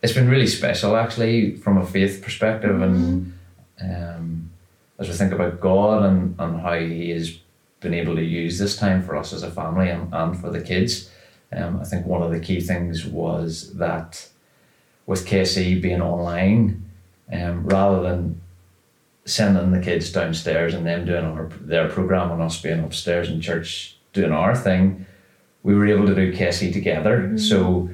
it's 0.03 0.13
been 0.13 0.29
really 0.29 0.47
special 0.47 0.95
actually 0.95 1.55
from 1.55 1.77
a 1.77 1.85
faith 1.85 2.21
perspective, 2.23 2.81
and 2.81 3.33
um, 3.79 4.50
as 5.01 5.07
we 5.07 5.15
think 5.15 5.33
about 5.33 5.59
God 5.59 6.03
and, 6.03 6.35
and 6.39 6.61
how 6.61 6.77
He 6.77 7.09
has 7.09 7.39
been 7.79 7.93
able 7.95 8.15
to 8.15 8.23
use 8.23 8.59
this 8.59 8.77
time 8.77 9.01
for 9.01 9.15
us 9.15 9.33
as 9.33 9.41
a 9.41 9.49
family 9.49 9.89
and, 9.89 10.13
and 10.13 10.39
for 10.39 10.51
the 10.51 10.61
kids, 10.61 11.09
um, 11.51 11.79
I 11.81 11.83
think 11.83 12.05
one 12.05 12.21
of 12.21 12.31
the 12.31 12.39
key 12.39 12.61
things 12.61 13.05
was 13.05 13.73
that 13.73 14.29
with 15.07 15.27
KC 15.27 15.81
being 15.81 16.01
online, 16.01 16.85
um, 17.33 17.65
rather 17.65 18.03
than 18.03 18.39
sending 19.25 19.71
the 19.71 19.81
kids 19.81 20.11
downstairs 20.11 20.75
and 20.75 20.85
them 20.85 21.05
doing 21.05 21.25
our, 21.25 21.49
their 21.61 21.89
program 21.89 22.31
and 22.31 22.41
us 22.41 22.61
being 22.61 22.79
upstairs 22.79 23.27
in 23.27 23.41
church 23.41 23.97
doing 24.13 24.31
our 24.31 24.55
thing, 24.55 25.05
we 25.63 25.73
were 25.73 25.87
able 25.87 26.05
to 26.05 26.15
do 26.15 26.31
KC 26.31 26.71
together. 26.71 27.37
So 27.39 27.89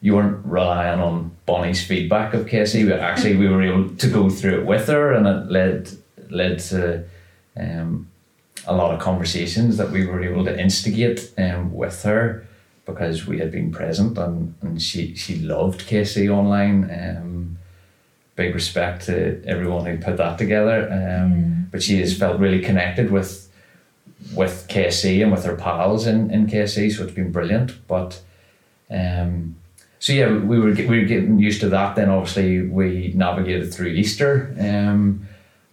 you 0.00 0.16
weren't 0.16 0.44
relying 0.44 1.00
on 1.00 1.30
Bonnie's 1.46 1.84
feedback 1.86 2.34
of 2.34 2.46
KC, 2.46 2.88
but 2.88 2.98
actually 2.98 3.36
we 3.36 3.48
were 3.48 3.62
able 3.62 3.94
to 3.94 4.08
go 4.08 4.28
through 4.28 4.60
it 4.60 4.66
with 4.66 4.88
her, 4.88 5.12
and 5.12 5.26
it 5.26 5.50
led 5.50 5.90
led 6.30 6.58
to 6.58 7.04
um, 7.56 8.08
a 8.66 8.74
lot 8.74 8.94
of 8.94 9.00
conversations 9.00 9.76
that 9.76 9.90
we 9.90 10.06
were 10.06 10.22
able 10.22 10.44
to 10.44 10.60
instigate 10.60 11.32
um, 11.38 11.74
with 11.74 12.02
her 12.02 12.46
because 12.86 13.26
we 13.26 13.38
had 13.38 13.50
been 13.50 13.70
present 13.70 14.18
and, 14.18 14.54
and 14.62 14.82
she, 14.82 15.14
she 15.14 15.36
loved 15.36 15.82
KC 15.88 16.28
online. 16.28 16.84
Um, 16.90 17.58
big 18.36 18.54
respect 18.54 19.04
to 19.04 19.42
everyone 19.44 19.84
who 19.84 19.98
put 19.98 20.16
that 20.16 20.38
together. 20.38 20.88
Um, 20.90 21.68
But 21.70 21.82
she 21.82 22.00
has 22.00 22.16
felt 22.16 22.40
really 22.40 22.60
connected 22.60 23.10
with 23.10 23.48
with 24.34 24.66
KC 24.68 25.22
and 25.22 25.32
with 25.32 25.44
her 25.44 25.56
pals 25.56 26.06
in, 26.06 26.30
in 26.30 26.46
KC, 26.46 26.92
so 26.92 27.04
it's 27.04 27.14
been 27.14 27.32
brilliant. 27.32 27.70
But 27.88 28.20
um, 28.90 29.56
so 29.98 30.12
yeah, 30.12 30.30
we 30.50 30.58
were 30.58 30.72
we 30.72 30.98
were 31.00 31.06
getting 31.14 31.38
used 31.38 31.60
to 31.60 31.68
that. 31.70 31.96
Then 31.96 32.08
obviously 32.10 32.62
we 32.62 33.12
navigated 33.14 33.72
through 33.72 33.88
Easter, 33.88 34.54
um, 34.58 35.26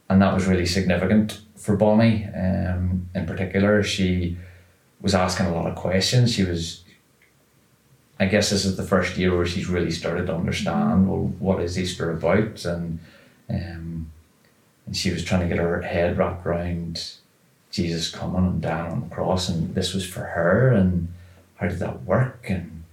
and 0.10 0.22
that 0.22 0.34
was 0.34 0.48
really 0.48 0.66
significant 0.66 1.42
for 1.56 1.76
Bonnie. 1.76 2.26
Um, 2.26 3.10
in 3.14 3.26
particular, 3.26 3.84
she 3.84 4.38
was 5.02 5.14
asking 5.14 5.48
a 5.48 5.54
lot 5.54 5.68
of 5.68 5.76
questions. 5.76 6.34
She 6.34 6.44
was, 6.44 6.84
I 8.20 8.26
guess, 8.26 8.50
this 8.50 8.66
is 8.66 8.78
the 8.78 8.84
first 8.84 9.18
year 9.18 9.36
where 9.36 9.46
she's 9.46 9.68
really 9.68 9.92
started 9.92 10.28
to 10.28 10.36
understand 10.36 11.10
well 11.10 11.34
what 11.40 11.62
is 11.62 11.78
Easter 11.78 12.12
about, 12.12 12.66
and 12.66 13.00
um, 13.50 14.12
and 14.86 14.96
she 14.96 15.12
was 15.12 15.24
trying 15.24 15.42
to 15.42 15.48
get 15.48 15.58
her 15.58 15.82
head 15.82 16.18
wrapped 16.18 16.46
around 16.46 17.14
Jesus 17.72 18.10
coming 18.10 18.46
and 18.46 18.62
dying 18.62 18.92
on 18.92 19.02
the 19.02 19.16
cross, 19.16 19.50
and 19.50 19.76
this 19.76 19.94
was 19.94 20.06
for 20.06 20.22
her, 20.22 20.72
and 20.72 21.10
how 21.56 21.68
did 21.68 21.80
that 21.80 22.04
work, 22.04 22.46
and 22.50 22.84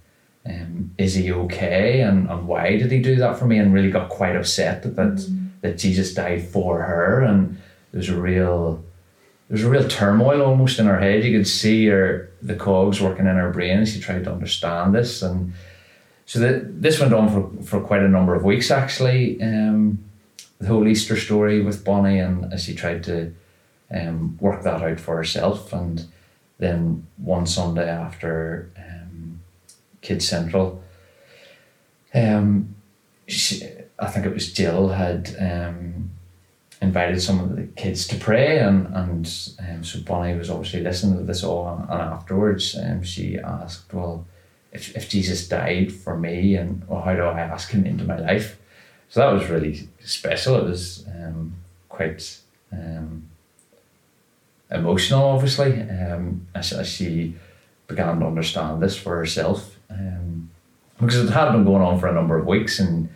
um, 0.45 0.91
is 0.97 1.15
he 1.15 1.31
okay, 1.31 2.01
and, 2.01 2.29
and 2.29 2.47
why 2.47 2.77
did 2.77 2.91
he 2.91 2.99
do 2.99 3.15
that 3.15 3.39
for 3.39 3.45
me, 3.45 3.57
and 3.57 3.73
really 3.73 3.89
got 3.89 4.09
quite 4.09 4.35
upset 4.35 4.83
that 4.83 4.95
that, 4.95 5.44
that 5.65 5.79
Jesus 5.79 6.13
died 6.13 6.47
for 6.47 6.83
her, 6.83 7.21
and 7.21 7.59
there's 7.91 8.09
a 8.09 8.19
real 8.19 8.83
there's 9.49 9.63
a 9.63 9.69
real 9.69 9.87
turmoil 9.87 10.41
almost 10.41 10.79
in 10.79 10.85
her 10.85 10.99
head. 10.99 11.23
You 11.23 11.37
could 11.37 11.47
see 11.47 11.87
her 11.87 12.31
the 12.41 12.55
cogs 12.55 13.01
working 13.01 13.27
in 13.27 13.35
her 13.35 13.51
brain 13.51 13.79
as 13.79 13.93
she 13.93 13.99
tried 13.99 14.23
to 14.25 14.31
understand 14.31 14.93
this, 14.93 15.21
and 15.21 15.53
so 16.25 16.39
that 16.39 16.81
this 16.81 16.99
went 16.99 17.13
on 17.13 17.29
for, 17.29 17.63
for 17.63 17.81
quite 17.81 18.03
a 18.03 18.07
number 18.07 18.35
of 18.35 18.43
weeks 18.43 18.69
actually. 18.71 19.41
Um, 19.41 20.03
the 20.59 20.67
whole 20.67 20.87
Easter 20.87 21.17
story 21.17 21.61
with 21.61 21.83
Bonnie, 21.83 22.19
and 22.19 22.53
as 22.53 22.63
she 22.63 22.75
tried 22.75 23.03
to 23.05 23.33
um, 23.91 24.37
work 24.39 24.63
that 24.63 24.81
out 24.81 24.99
for 24.99 25.17
herself, 25.17 25.73
and 25.73 26.05
then 26.59 27.07
one 27.17 27.45
Sunday 27.45 27.89
after 27.89 28.71
um, 28.77 29.41
Kids 30.01 30.27
Central, 30.27 30.81
um, 32.13 32.74
she, 33.27 33.63
I 33.99 34.07
think 34.07 34.25
it 34.25 34.33
was 34.33 34.51
Jill 34.51 34.89
had 34.89 35.35
um, 35.39 36.11
invited 36.81 37.21
some 37.21 37.39
of 37.39 37.55
the 37.55 37.63
kids 37.63 38.07
to 38.07 38.15
pray, 38.17 38.59
and 38.59 38.87
and 38.87 39.25
um, 39.59 39.83
so 39.83 39.99
Bonnie 40.01 40.37
was 40.37 40.49
obviously 40.49 40.81
listening 40.81 41.17
to 41.17 41.23
this 41.23 41.43
all, 41.43 41.67
and, 41.89 41.89
afterwards, 41.89 42.75
um, 42.77 43.03
she 43.03 43.39
asked, 43.39 43.93
well, 43.93 44.25
if 44.71 44.95
if 44.95 45.09
Jesus 45.09 45.47
died 45.47 45.91
for 45.91 46.17
me, 46.17 46.55
and 46.55 46.87
well, 46.87 47.01
how 47.01 47.15
do 47.15 47.23
I 47.23 47.39
ask 47.39 47.71
Him 47.71 47.85
into 47.85 48.03
my 48.03 48.17
life? 48.17 48.59
So 49.09 49.19
that 49.21 49.33
was 49.33 49.49
really 49.49 49.87
special. 50.03 50.55
It 50.57 50.65
was 50.65 51.05
um, 51.07 51.53
quite 51.89 52.39
um, 52.71 53.29
emotional, 54.69 55.23
obviously, 55.23 55.81
um, 55.81 56.47
as, 56.53 56.73
as 56.73 56.87
she 56.87 57.35
began 57.87 58.19
to 58.19 58.25
understand 58.25 58.81
this 58.81 58.97
for 58.97 59.15
herself. 59.15 59.77
Um, 59.89 60.24
because 60.99 61.17
it 61.17 61.29
had 61.31 61.51
been 61.51 61.63
going 61.65 61.81
on 61.81 61.99
for 61.99 62.07
a 62.07 62.13
number 62.13 62.37
of 62.37 62.45
weeks, 62.45 62.79
and 62.79 63.09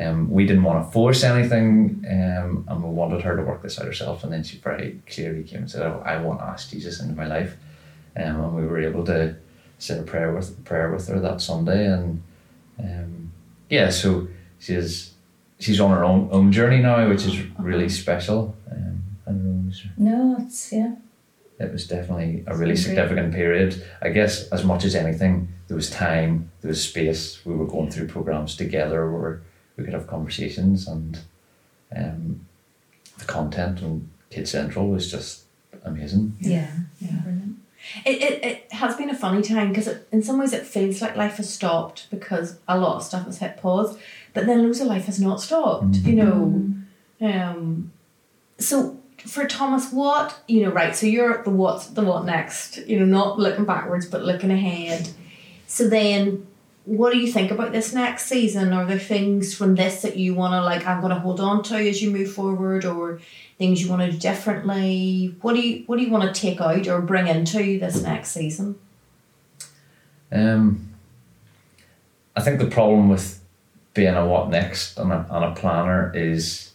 um, 0.00 0.30
we 0.30 0.46
didn't 0.46 0.62
want 0.62 0.84
to 0.86 0.92
force 0.92 1.22
anything, 1.24 2.04
um, 2.08 2.64
and 2.68 2.82
we 2.82 2.90
wanted 2.90 3.22
her 3.22 3.36
to 3.36 3.42
work 3.42 3.62
this 3.62 3.78
out 3.80 3.86
herself. 3.86 4.24
And 4.24 4.32
then 4.32 4.42
she 4.42 4.58
very 4.58 5.00
clearly 5.08 5.42
came 5.44 5.60
and 5.60 5.70
said, 5.70 5.82
oh, 5.82 6.02
"I 6.04 6.18
want 6.20 6.40
to 6.40 6.46
ask 6.46 6.70
Jesus 6.70 7.00
into 7.00 7.14
my 7.14 7.26
life," 7.26 7.56
um, 8.16 8.40
and 8.40 8.56
we 8.56 8.66
were 8.66 8.80
able 8.80 9.04
to 9.06 9.36
say 9.78 9.98
a 9.98 10.02
prayer 10.02 10.32
with 10.32 10.64
prayer 10.64 10.90
with 10.92 11.08
her 11.08 11.20
that 11.20 11.40
Sunday, 11.40 11.86
and 11.86 12.22
um, 12.78 13.32
yeah, 13.68 13.90
so 13.90 14.28
she's 14.58 15.12
she's 15.58 15.80
on 15.80 15.90
her 15.90 16.04
own 16.04 16.28
own 16.32 16.52
journey 16.52 16.78
now, 16.82 17.08
which 17.08 17.24
is 17.24 17.38
really 17.58 17.88
special. 17.88 18.56
Um, 18.70 19.02
I 19.26 19.30
don't 19.30 19.66
know, 19.66 19.72
there- 19.72 19.92
No, 19.96 20.36
it's 20.40 20.72
yeah. 20.72 20.94
It 21.60 21.70
was 21.72 21.86
definitely 21.86 22.42
a 22.46 22.56
really 22.56 22.72
It's 22.72 22.84
significant 22.84 23.34
period. 23.34 23.84
I 24.00 24.08
guess 24.08 24.48
as 24.48 24.64
much 24.64 24.84
as 24.84 24.94
anything, 24.94 25.48
there 25.68 25.76
was 25.76 25.90
time, 25.90 26.50
there 26.62 26.68
was 26.70 26.82
space. 26.82 27.44
We 27.44 27.54
were 27.54 27.66
going 27.66 27.90
through 27.90 28.08
programs 28.08 28.56
together 28.56 29.10
where 29.10 29.42
we 29.76 29.84
could 29.84 29.92
have 29.92 30.06
conversations, 30.06 30.88
and 30.88 31.20
um, 31.94 32.46
the 33.18 33.26
content 33.26 33.82
on 33.82 34.08
Kid 34.30 34.48
Central 34.48 34.88
was 34.88 35.10
just 35.10 35.42
amazing. 35.84 36.36
Yeah. 36.40 36.70
Yeah. 36.98 37.20
Brilliant. 37.22 37.58
It, 38.04 38.22
it, 38.22 38.44
it 38.44 38.72
has 38.72 38.96
been 38.96 39.10
a 39.10 39.16
funny 39.16 39.42
time 39.42 39.68
because 39.68 39.88
in 40.12 40.22
some 40.22 40.38
ways 40.38 40.52
it 40.52 40.66
feels 40.66 41.00
like 41.00 41.16
life 41.16 41.36
has 41.36 41.52
stopped 41.52 42.08
because 42.10 42.58
a 42.68 42.78
lot 42.78 42.96
of 42.96 43.02
stuff 43.02 43.24
has 43.24 43.38
hit 43.38 43.56
pause, 43.56 43.98
but 44.34 44.46
then 44.46 44.62
loads 44.62 44.80
of 44.80 44.86
life 44.86 45.06
has 45.06 45.20
not 45.20 45.40
stopped, 45.40 45.96
you 45.96 46.14
know. 46.14 46.74
Um, 47.22 47.92
so 48.58 48.99
for 49.26 49.46
Thomas, 49.46 49.92
what 49.92 50.40
you 50.48 50.62
know, 50.62 50.70
right? 50.70 50.94
So 50.94 51.06
you're 51.06 51.42
the 51.42 51.50
what, 51.50 51.94
the 51.94 52.02
what 52.02 52.24
next? 52.24 52.78
You 52.86 53.00
know, 53.00 53.06
not 53.06 53.38
looking 53.38 53.64
backwards 53.64 54.06
but 54.06 54.22
looking 54.22 54.50
ahead. 54.50 55.10
So 55.66 55.88
then, 55.88 56.46
what 56.84 57.12
do 57.12 57.18
you 57.18 57.30
think 57.30 57.50
about 57.50 57.72
this 57.72 57.92
next 57.92 58.26
season? 58.26 58.72
Are 58.72 58.86
there 58.86 58.98
things 58.98 59.54
from 59.54 59.74
this 59.74 60.02
that 60.02 60.16
you 60.16 60.34
want 60.34 60.52
to 60.52 60.62
like? 60.62 60.86
I'm 60.86 61.00
going 61.00 61.14
to 61.14 61.20
hold 61.20 61.40
on 61.40 61.62
to 61.64 61.76
as 61.76 62.02
you 62.02 62.10
move 62.10 62.32
forward, 62.32 62.84
or 62.84 63.20
things 63.58 63.82
you 63.82 63.88
want 63.88 64.02
to 64.02 64.10
do 64.10 64.18
differently? 64.18 65.34
What 65.40 65.54
do 65.54 65.60
you 65.60 65.84
What 65.86 65.98
do 65.98 66.04
you 66.04 66.10
want 66.10 66.34
to 66.34 66.40
take 66.40 66.60
out 66.60 66.88
or 66.88 67.00
bring 67.00 67.28
into 67.28 67.78
this 67.78 68.02
next 68.02 68.30
season? 68.32 68.78
Um, 70.32 70.88
I 72.36 72.40
think 72.40 72.60
the 72.60 72.66
problem 72.66 73.08
with 73.08 73.40
being 73.94 74.14
a 74.14 74.26
what 74.26 74.48
next 74.48 74.98
and 74.98 75.12
a, 75.12 75.26
and 75.30 75.44
a 75.44 75.54
planner 75.54 76.12
is 76.14 76.69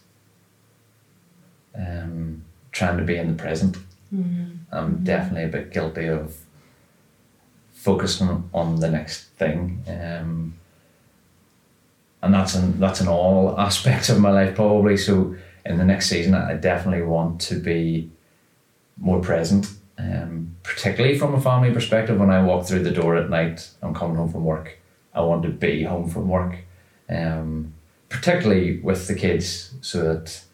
um, 1.76 2.42
trying 2.72 2.98
to 2.98 3.04
be 3.04 3.16
in 3.16 3.28
the 3.28 3.42
present. 3.42 3.76
I'm 4.72 5.04
definitely 5.04 5.44
a 5.44 5.48
bit 5.48 5.72
guilty 5.72 6.06
of 6.06 6.36
focusing 7.72 8.48
on 8.52 8.80
the 8.80 8.90
next 8.90 9.24
thing. 9.38 9.84
Um, 9.88 10.54
and 12.22 12.34
that's 12.34 12.54
in 12.54 12.80
that's 12.80 13.00
in 13.00 13.08
all 13.08 13.58
aspects 13.68 14.08
of 14.08 14.20
my 14.20 14.30
life 14.30 14.54
probably. 14.54 14.96
So 14.96 15.36
in 15.64 15.78
the 15.78 15.84
next 15.84 16.08
season 16.08 16.34
I 16.34 16.54
definitely 16.54 17.02
want 17.02 17.40
to 17.42 17.56
be 17.56 18.10
more 18.96 19.20
present. 19.20 19.68
Um, 19.98 20.56
particularly 20.62 21.18
from 21.18 21.34
a 21.34 21.40
family 21.40 21.72
perspective, 21.72 22.18
when 22.18 22.30
I 22.30 22.42
walk 22.42 22.66
through 22.66 22.82
the 22.82 22.90
door 22.90 23.16
at 23.16 23.30
night, 23.30 23.70
I'm 23.80 23.94
coming 23.94 24.16
home 24.16 24.30
from 24.30 24.44
work. 24.44 24.78
I 25.14 25.22
want 25.22 25.42
to 25.44 25.48
be 25.48 25.84
home 25.84 26.10
from 26.10 26.28
work, 26.28 26.56
um, 27.08 27.72
particularly 28.10 28.78
with 28.80 29.08
the 29.08 29.14
kids, 29.14 29.74
so 29.80 30.02
that 30.02 30.44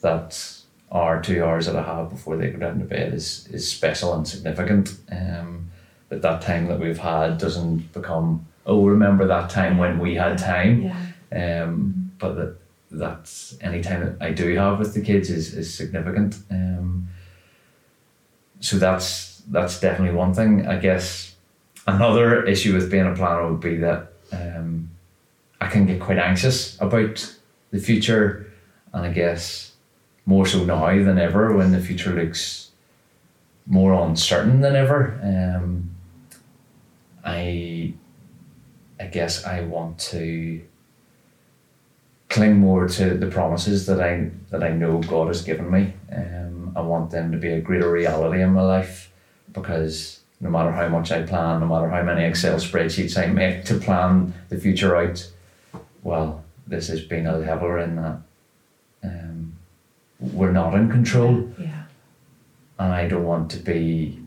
that 0.00 0.57
hour, 0.92 1.20
two 1.20 1.44
hours 1.44 1.66
that 1.66 1.76
I 1.76 1.82
have 1.82 2.10
before 2.10 2.36
they 2.36 2.50
go 2.50 2.58
down 2.58 2.78
to 2.78 2.84
bed 2.84 3.14
is 3.14 3.46
is 3.52 3.70
special 3.70 4.14
and 4.14 4.26
significant. 4.26 4.96
Um, 5.10 5.70
that 6.08 6.22
that 6.22 6.42
time 6.42 6.66
that 6.68 6.80
we've 6.80 6.98
had 6.98 7.38
doesn't 7.38 7.92
become 7.92 8.46
oh 8.66 8.84
remember 8.84 9.26
that 9.26 9.50
time 9.50 9.78
when 9.78 9.98
we 9.98 10.14
had 10.14 10.38
time. 10.38 10.92
Yeah. 11.32 11.64
Um, 11.64 12.12
but 12.18 12.34
that 12.34 12.56
that's 12.90 13.56
any 13.60 13.82
time 13.82 14.00
that 14.00 14.26
I 14.26 14.32
do 14.32 14.54
have 14.56 14.78
with 14.78 14.94
the 14.94 15.02
kids 15.02 15.30
is 15.30 15.54
is 15.54 15.72
significant. 15.72 16.38
Um, 16.50 17.08
so 18.60 18.78
that's 18.78 19.42
that's 19.48 19.80
definitely 19.80 20.16
one 20.16 20.34
thing. 20.34 20.66
I 20.66 20.78
guess 20.78 21.34
another 21.86 22.44
issue 22.44 22.74
with 22.74 22.90
being 22.90 23.06
a 23.06 23.14
planner 23.14 23.50
would 23.50 23.60
be 23.60 23.76
that 23.76 24.12
um, 24.32 24.90
I 25.60 25.68
can 25.68 25.86
get 25.86 26.00
quite 26.00 26.18
anxious 26.18 26.80
about 26.80 27.34
the 27.70 27.78
future, 27.78 28.50
and 28.92 29.06
I 29.06 29.12
guess 29.12 29.72
more 30.28 30.44
so 30.44 30.62
now 30.62 30.88
than 31.02 31.18
ever 31.18 31.56
when 31.56 31.72
the 31.72 31.80
future 31.80 32.12
looks 32.12 32.70
more 33.66 33.94
uncertain 33.94 34.60
than 34.60 34.76
ever. 34.76 35.18
Um, 35.22 35.96
I 37.24 37.94
I 39.00 39.06
guess 39.06 39.46
I 39.46 39.62
want 39.62 39.98
to 40.12 40.60
cling 42.28 42.58
more 42.58 42.86
to 42.88 43.14
the 43.14 43.26
promises 43.26 43.86
that 43.86 44.02
I 44.02 44.30
that 44.50 44.62
I 44.62 44.68
know 44.68 44.98
God 44.98 45.28
has 45.28 45.40
given 45.40 45.70
me. 45.70 45.94
Um, 46.12 46.74
I 46.76 46.82
want 46.82 47.10
them 47.10 47.32
to 47.32 47.38
be 47.38 47.48
a 47.48 47.62
greater 47.62 47.90
reality 47.90 48.42
in 48.42 48.52
my 48.52 48.60
life 48.62 49.10
because 49.54 50.20
no 50.42 50.50
matter 50.50 50.72
how 50.72 50.88
much 50.88 51.10
I 51.10 51.22
plan, 51.22 51.60
no 51.60 51.66
matter 51.66 51.88
how 51.88 52.02
many 52.02 52.24
Excel 52.24 52.56
spreadsheets 52.56 53.16
I 53.16 53.28
make 53.28 53.64
to 53.64 53.78
plan 53.78 54.34
the 54.50 54.58
future 54.58 54.94
out, 54.94 55.26
well, 56.02 56.44
this 56.66 56.88
has 56.88 57.00
been 57.00 57.26
a 57.26 57.38
leveler 57.38 57.78
in 57.78 57.96
that 57.96 58.20
we're 60.20 60.52
not 60.52 60.74
in 60.74 60.90
control, 60.90 61.48
Yeah. 61.58 61.84
and 62.78 62.92
I 62.92 63.06
don't 63.08 63.24
want 63.24 63.50
to 63.52 63.58
be 63.58 64.20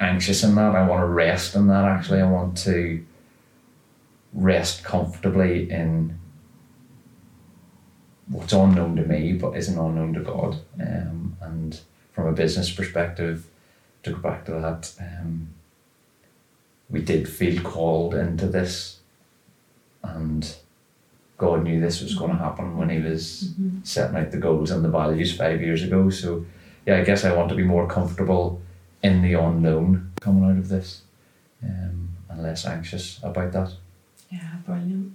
anxious 0.00 0.44
in 0.44 0.54
that. 0.56 0.74
I 0.74 0.86
want 0.86 1.00
to 1.02 1.06
rest 1.06 1.54
in 1.54 1.66
that. 1.68 1.84
Actually, 1.84 2.20
I 2.20 2.30
want 2.30 2.56
to 2.58 3.04
rest 4.34 4.84
comfortably 4.84 5.70
in 5.70 6.18
what's 8.28 8.52
unknown 8.52 8.94
to 8.96 9.02
me 9.02 9.32
but 9.32 9.56
isn't 9.56 9.78
unknown 9.78 10.12
to 10.14 10.20
God. 10.20 10.58
Um, 10.78 11.36
and 11.40 11.80
from 12.12 12.26
a 12.26 12.32
business 12.32 12.70
perspective, 12.70 13.46
to 14.02 14.12
go 14.12 14.18
back 14.18 14.44
to 14.44 14.52
that, 14.52 14.92
um, 15.00 15.48
we 16.90 17.00
did 17.00 17.28
feel 17.28 17.62
called 17.62 18.14
into 18.14 18.46
this, 18.46 19.00
and 20.02 20.54
God 21.38 21.62
knew 21.62 21.80
this 21.80 22.02
was 22.02 22.14
going 22.14 22.32
to 22.32 22.36
happen 22.36 22.76
when 22.76 22.90
He 22.90 22.98
was 22.98 23.54
setting 23.84 24.16
out 24.16 24.30
the 24.30 24.38
goals 24.38 24.70
and 24.70 24.84
the 24.84 24.88
values 24.90 25.36
five 25.36 25.62
years 25.62 25.82
ago. 25.82 26.10
So, 26.10 26.44
yeah, 26.84 26.98
I 26.98 27.04
guess 27.04 27.24
I 27.24 27.34
want 27.34 27.48
to 27.48 27.54
be 27.54 27.62
more 27.62 27.86
comfortable 27.86 28.60
in 29.02 29.22
the 29.22 29.34
unknown 29.34 30.12
coming 30.20 30.44
out 30.44 30.58
of 30.58 30.68
this, 30.68 31.02
um, 31.62 32.08
and 32.28 32.42
less 32.42 32.66
anxious 32.66 33.20
about 33.22 33.52
that. 33.52 33.72
Yeah, 34.30 34.56
brilliant. 34.66 35.12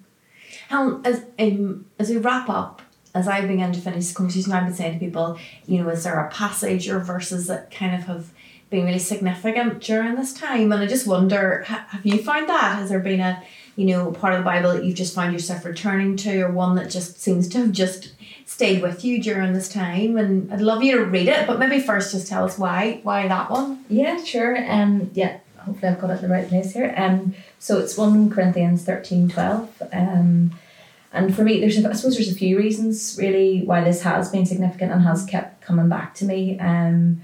Helen, 0.70 1.02
as 1.06 1.26
um, 1.38 1.86
as 2.00 2.10
we 2.10 2.18
wrap 2.18 2.50
up, 2.50 2.82
as 3.14 3.28
I 3.28 3.46
begin 3.46 3.72
to 3.74 3.82
finish 3.82 4.08
the 4.08 4.16
conversation, 4.16 4.54
I've 4.54 4.66
been 4.66 4.74
saying 4.74 4.94
to 4.94 5.06
people, 5.06 5.38
you 5.68 5.84
know, 5.84 5.90
is 5.90 6.04
there 6.04 6.20
a 6.20 6.32
passage 6.32 6.90
or 6.90 7.00
verses 7.00 7.48
that 7.48 7.70
kind 7.70 7.94
of 7.94 8.04
have 8.08 8.32
been 8.70 8.86
really 8.86 9.00
significant 9.00 9.82
during 9.82 10.16
this 10.16 10.34
time? 10.34 10.72
And 10.72 10.82
I 10.82 10.88
just 10.88 11.06
wonder, 11.06 11.64
have 11.64 12.06
you 12.06 12.24
found 12.24 12.50
that? 12.50 12.78
Has 12.78 12.90
there 12.90 13.00
been 13.00 13.20
a, 13.20 13.44
you 13.76 13.86
know, 13.86 14.12
part 14.12 14.34
of 14.34 14.40
the 14.40 14.46
Bible 14.46 14.74
that 14.74 14.84
you've 14.84 14.96
just 14.96 15.16
found 15.16 15.34
yourself 15.34 15.66
returning 15.66 16.16
to, 16.18 16.42
or 16.42 16.52
one 16.52 16.76
that 16.76 16.90
just 16.90 17.20
seems 17.20 17.48
to 17.50 17.60
have 17.60 17.72
just 17.72 18.14
stayed 18.46 18.82
with 18.82 19.04
you 19.04 19.22
during 19.22 19.54
this 19.54 19.70
time? 19.70 20.18
And 20.18 20.52
I'd 20.54 20.62
love 20.62 20.84
you 20.84 20.98
to 20.98 21.06
read 21.06 21.28
it, 21.28 21.48
but 21.48 21.60
maybe 21.60 21.80
first 21.80 22.12
just 22.12 22.28
tell 22.28 22.46
us 22.46 22.58
why, 22.58 23.00
why 23.04 23.28
that 23.28 23.50
one. 23.50 23.84
Yeah, 23.90 24.24
sure. 24.24 24.58
Um, 24.72 25.12
yeah, 25.14 25.40
hopefully 25.58 25.92
I've 25.92 26.00
got 26.00 26.12
it 26.12 26.16
in 26.16 26.22
the 26.22 26.28
right 26.28 26.48
place 26.48 26.74
here. 26.74 26.94
Um, 26.96 27.34
so 27.60 27.80
it's 27.80 27.98
1 27.98 28.30
Corinthians 28.30 28.84
13 28.84 29.30
12. 29.30 29.82
Um, 29.92 30.52
and 31.12 31.36
for 31.36 31.44
me, 31.44 31.60
there's 31.60 31.78
I 31.78 31.94
suppose 31.94 32.16
there's 32.16 32.32
a 32.32 32.36
few 32.36 32.58
reasons 32.58 33.18
really 33.20 33.62
why 33.62 33.84
this 33.84 34.02
has 34.02 34.32
been 34.32 34.48
significant 34.48 34.92
and 34.92 35.04
has 35.04 35.26
kept 35.26 35.62
coming 35.62 35.88
back 35.88 36.16
to 36.16 36.26
me. 36.26 36.60
Um, 36.60 37.24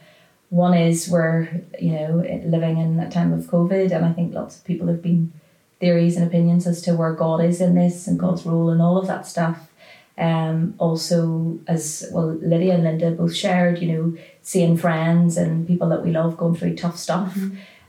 one 0.49 0.75
is 0.75 1.09
we're, 1.09 1.49
you 1.79 1.93
know, 1.93 2.23
living 2.45 2.77
in 2.77 2.99
a 2.99 3.09
time 3.09 3.33
of 3.33 3.45
COVID, 3.45 3.91
and 3.91 4.05
I 4.05 4.13
think 4.13 4.33
lots 4.33 4.57
of 4.57 4.65
people 4.65 4.87
have 4.87 5.01
been 5.01 5.31
theories 5.79 6.17
and 6.17 6.25
opinions 6.25 6.67
as 6.67 6.81
to 6.83 6.93
where 6.93 7.13
God 7.13 7.43
is 7.43 7.61
in 7.61 7.75
this 7.75 8.07
and 8.07 8.19
God's 8.19 8.45
role 8.45 8.69
and 8.69 8.81
all 8.81 8.97
of 8.97 9.07
that 9.07 9.25
stuff. 9.25 9.69
Um, 10.17 10.75
also, 10.77 11.59
as 11.67 12.05
well, 12.11 12.37
Lydia 12.41 12.73
and 12.73 12.83
Linda 12.83 13.11
both 13.11 13.33
shared, 13.33 13.79
you 13.79 13.93
know, 13.93 14.17
seeing 14.41 14.75
friends 14.75 15.37
and 15.37 15.65
people 15.65 15.87
that 15.89 16.03
we 16.03 16.11
love 16.11 16.35
going 16.35 16.55
through 16.55 16.75
tough 16.75 16.97
stuff 16.97 17.37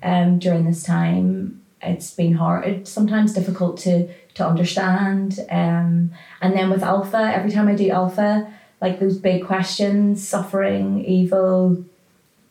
um, 0.03 0.39
during 0.39 0.65
this 0.65 0.85
time. 0.85 1.61
It's 1.83 2.13
been 2.13 2.35
hard, 2.35 2.67
it's 2.67 2.91
sometimes 2.91 3.33
difficult 3.33 3.79
to, 3.79 4.09
to 4.35 4.47
understand. 4.47 5.41
Um, 5.51 6.13
and 6.41 6.55
then 6.55 6.71
with 6.71 6.83
Alpha, 6.83 7.33
every 7.35 7.51
time 7.51 7.67
I 7.67 7.75
do 7.75 7.91
Alpha, 7.91 8.53
like 8.81 9.01
those 9.01 9.19
big 9.19 9.45
questions, 9.45 10.27
suffering, 10.27 11.05
evil, 11.05 11.85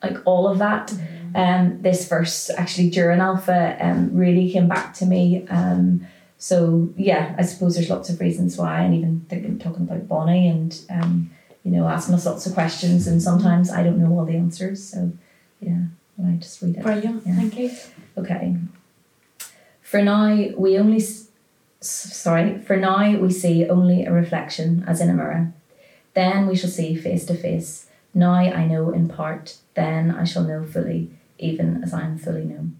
like 0.03 0.17
all 0.25 0.47
of 0.47 0.57
that. 0.59 0.93
Um, 1.35 1.81
this 1.81 2.07
verse 2.07 2.49
actually 2.57 2.89
during 2.89 3.19
Alpha 3.19 3.77
um, 3.79 4.15
really 4.15 4.51
came 4.51 4.67
back 4.67 4.93
to 4.95 5.05
me. 5.05 5.45
Um, 5.49 6.07
so 6.39 6.89
yeah, 6.97 7.35
I 7.37 7.43
suppose 7.43 7.75
there's 7.75 7.89
lots 7.89 8.09
of 8.09 8.19
reasons 8.19 8.57
why, 8.57 8.81
and 8.81 8.95
even 8.95 9.25
thinking 9.29 9.59
talking 9.59 9.83
about 9.83 10.07
Bonnie 10.07 10.47
and 10.47 10.79
um, 10.89 11.29
you 11.63 11.71
know 11.71 11.87
asking 11.87 12.15
us 12.15 12.25
lots 12.25 12.45
of 12.47 12.53
questions, 12.53 13.07
and 13.07 13.21
sometimes 13.21 13.69
I 13.69 13.83
don't 13.83 13.99
know 13.99 14.17
all 14.17 14.25
the 14.25 14.35
answers. 14.37 14.83
So 14.83 15.11
yeah, 15.59 15.81
well, 16.17 16.31
I 16.33 16.37
just 16.37 16.61
read 16.61 16.77
it. 16.77 16.83
Brilliant, 16.83 17.23
Yeah. 17.27 17.35
thank 17.35 17.57
you. 17.59 17.71
Okay. 18.17 18.55
For 19.81 20.01
now, 20.01 20.33
we 20.57 20.77
only 20.77 21.03
sorry. 21.81 22.59
For 22.59 22.77
now, 22.77 23.17
we 23.17 23.31
see 23.31 23.67
only 23.67 24.05
a 24.05 24.11
reflection, 24.11 24.83
as 24.87 25.01
in 25.01 25.09
a 25.09 25.13
mirror. 25.13 25.51
Then 26.13 26.47
we 26.47 26.55
shall 26.55 26.69
see 26.69 26.95
face 26.95 27.25
to 27.25 27.35
face. 27.35 27.85
Now 28.13 28.33
I 28.33 28.65
know 28.65 28.91
in 28.91 29.07
part. 29.07 29.57
Then 29.75 30.11
I 30.11 30.23
shall 30.23 30.43
know 30.43 30.63
fully, 30.63 31.11
even 31.37 31.83
as 31.83 31.93
I 31.93 32.01
am 32.01 32.17
fully 32.17 32.43
known. 32.43 32.78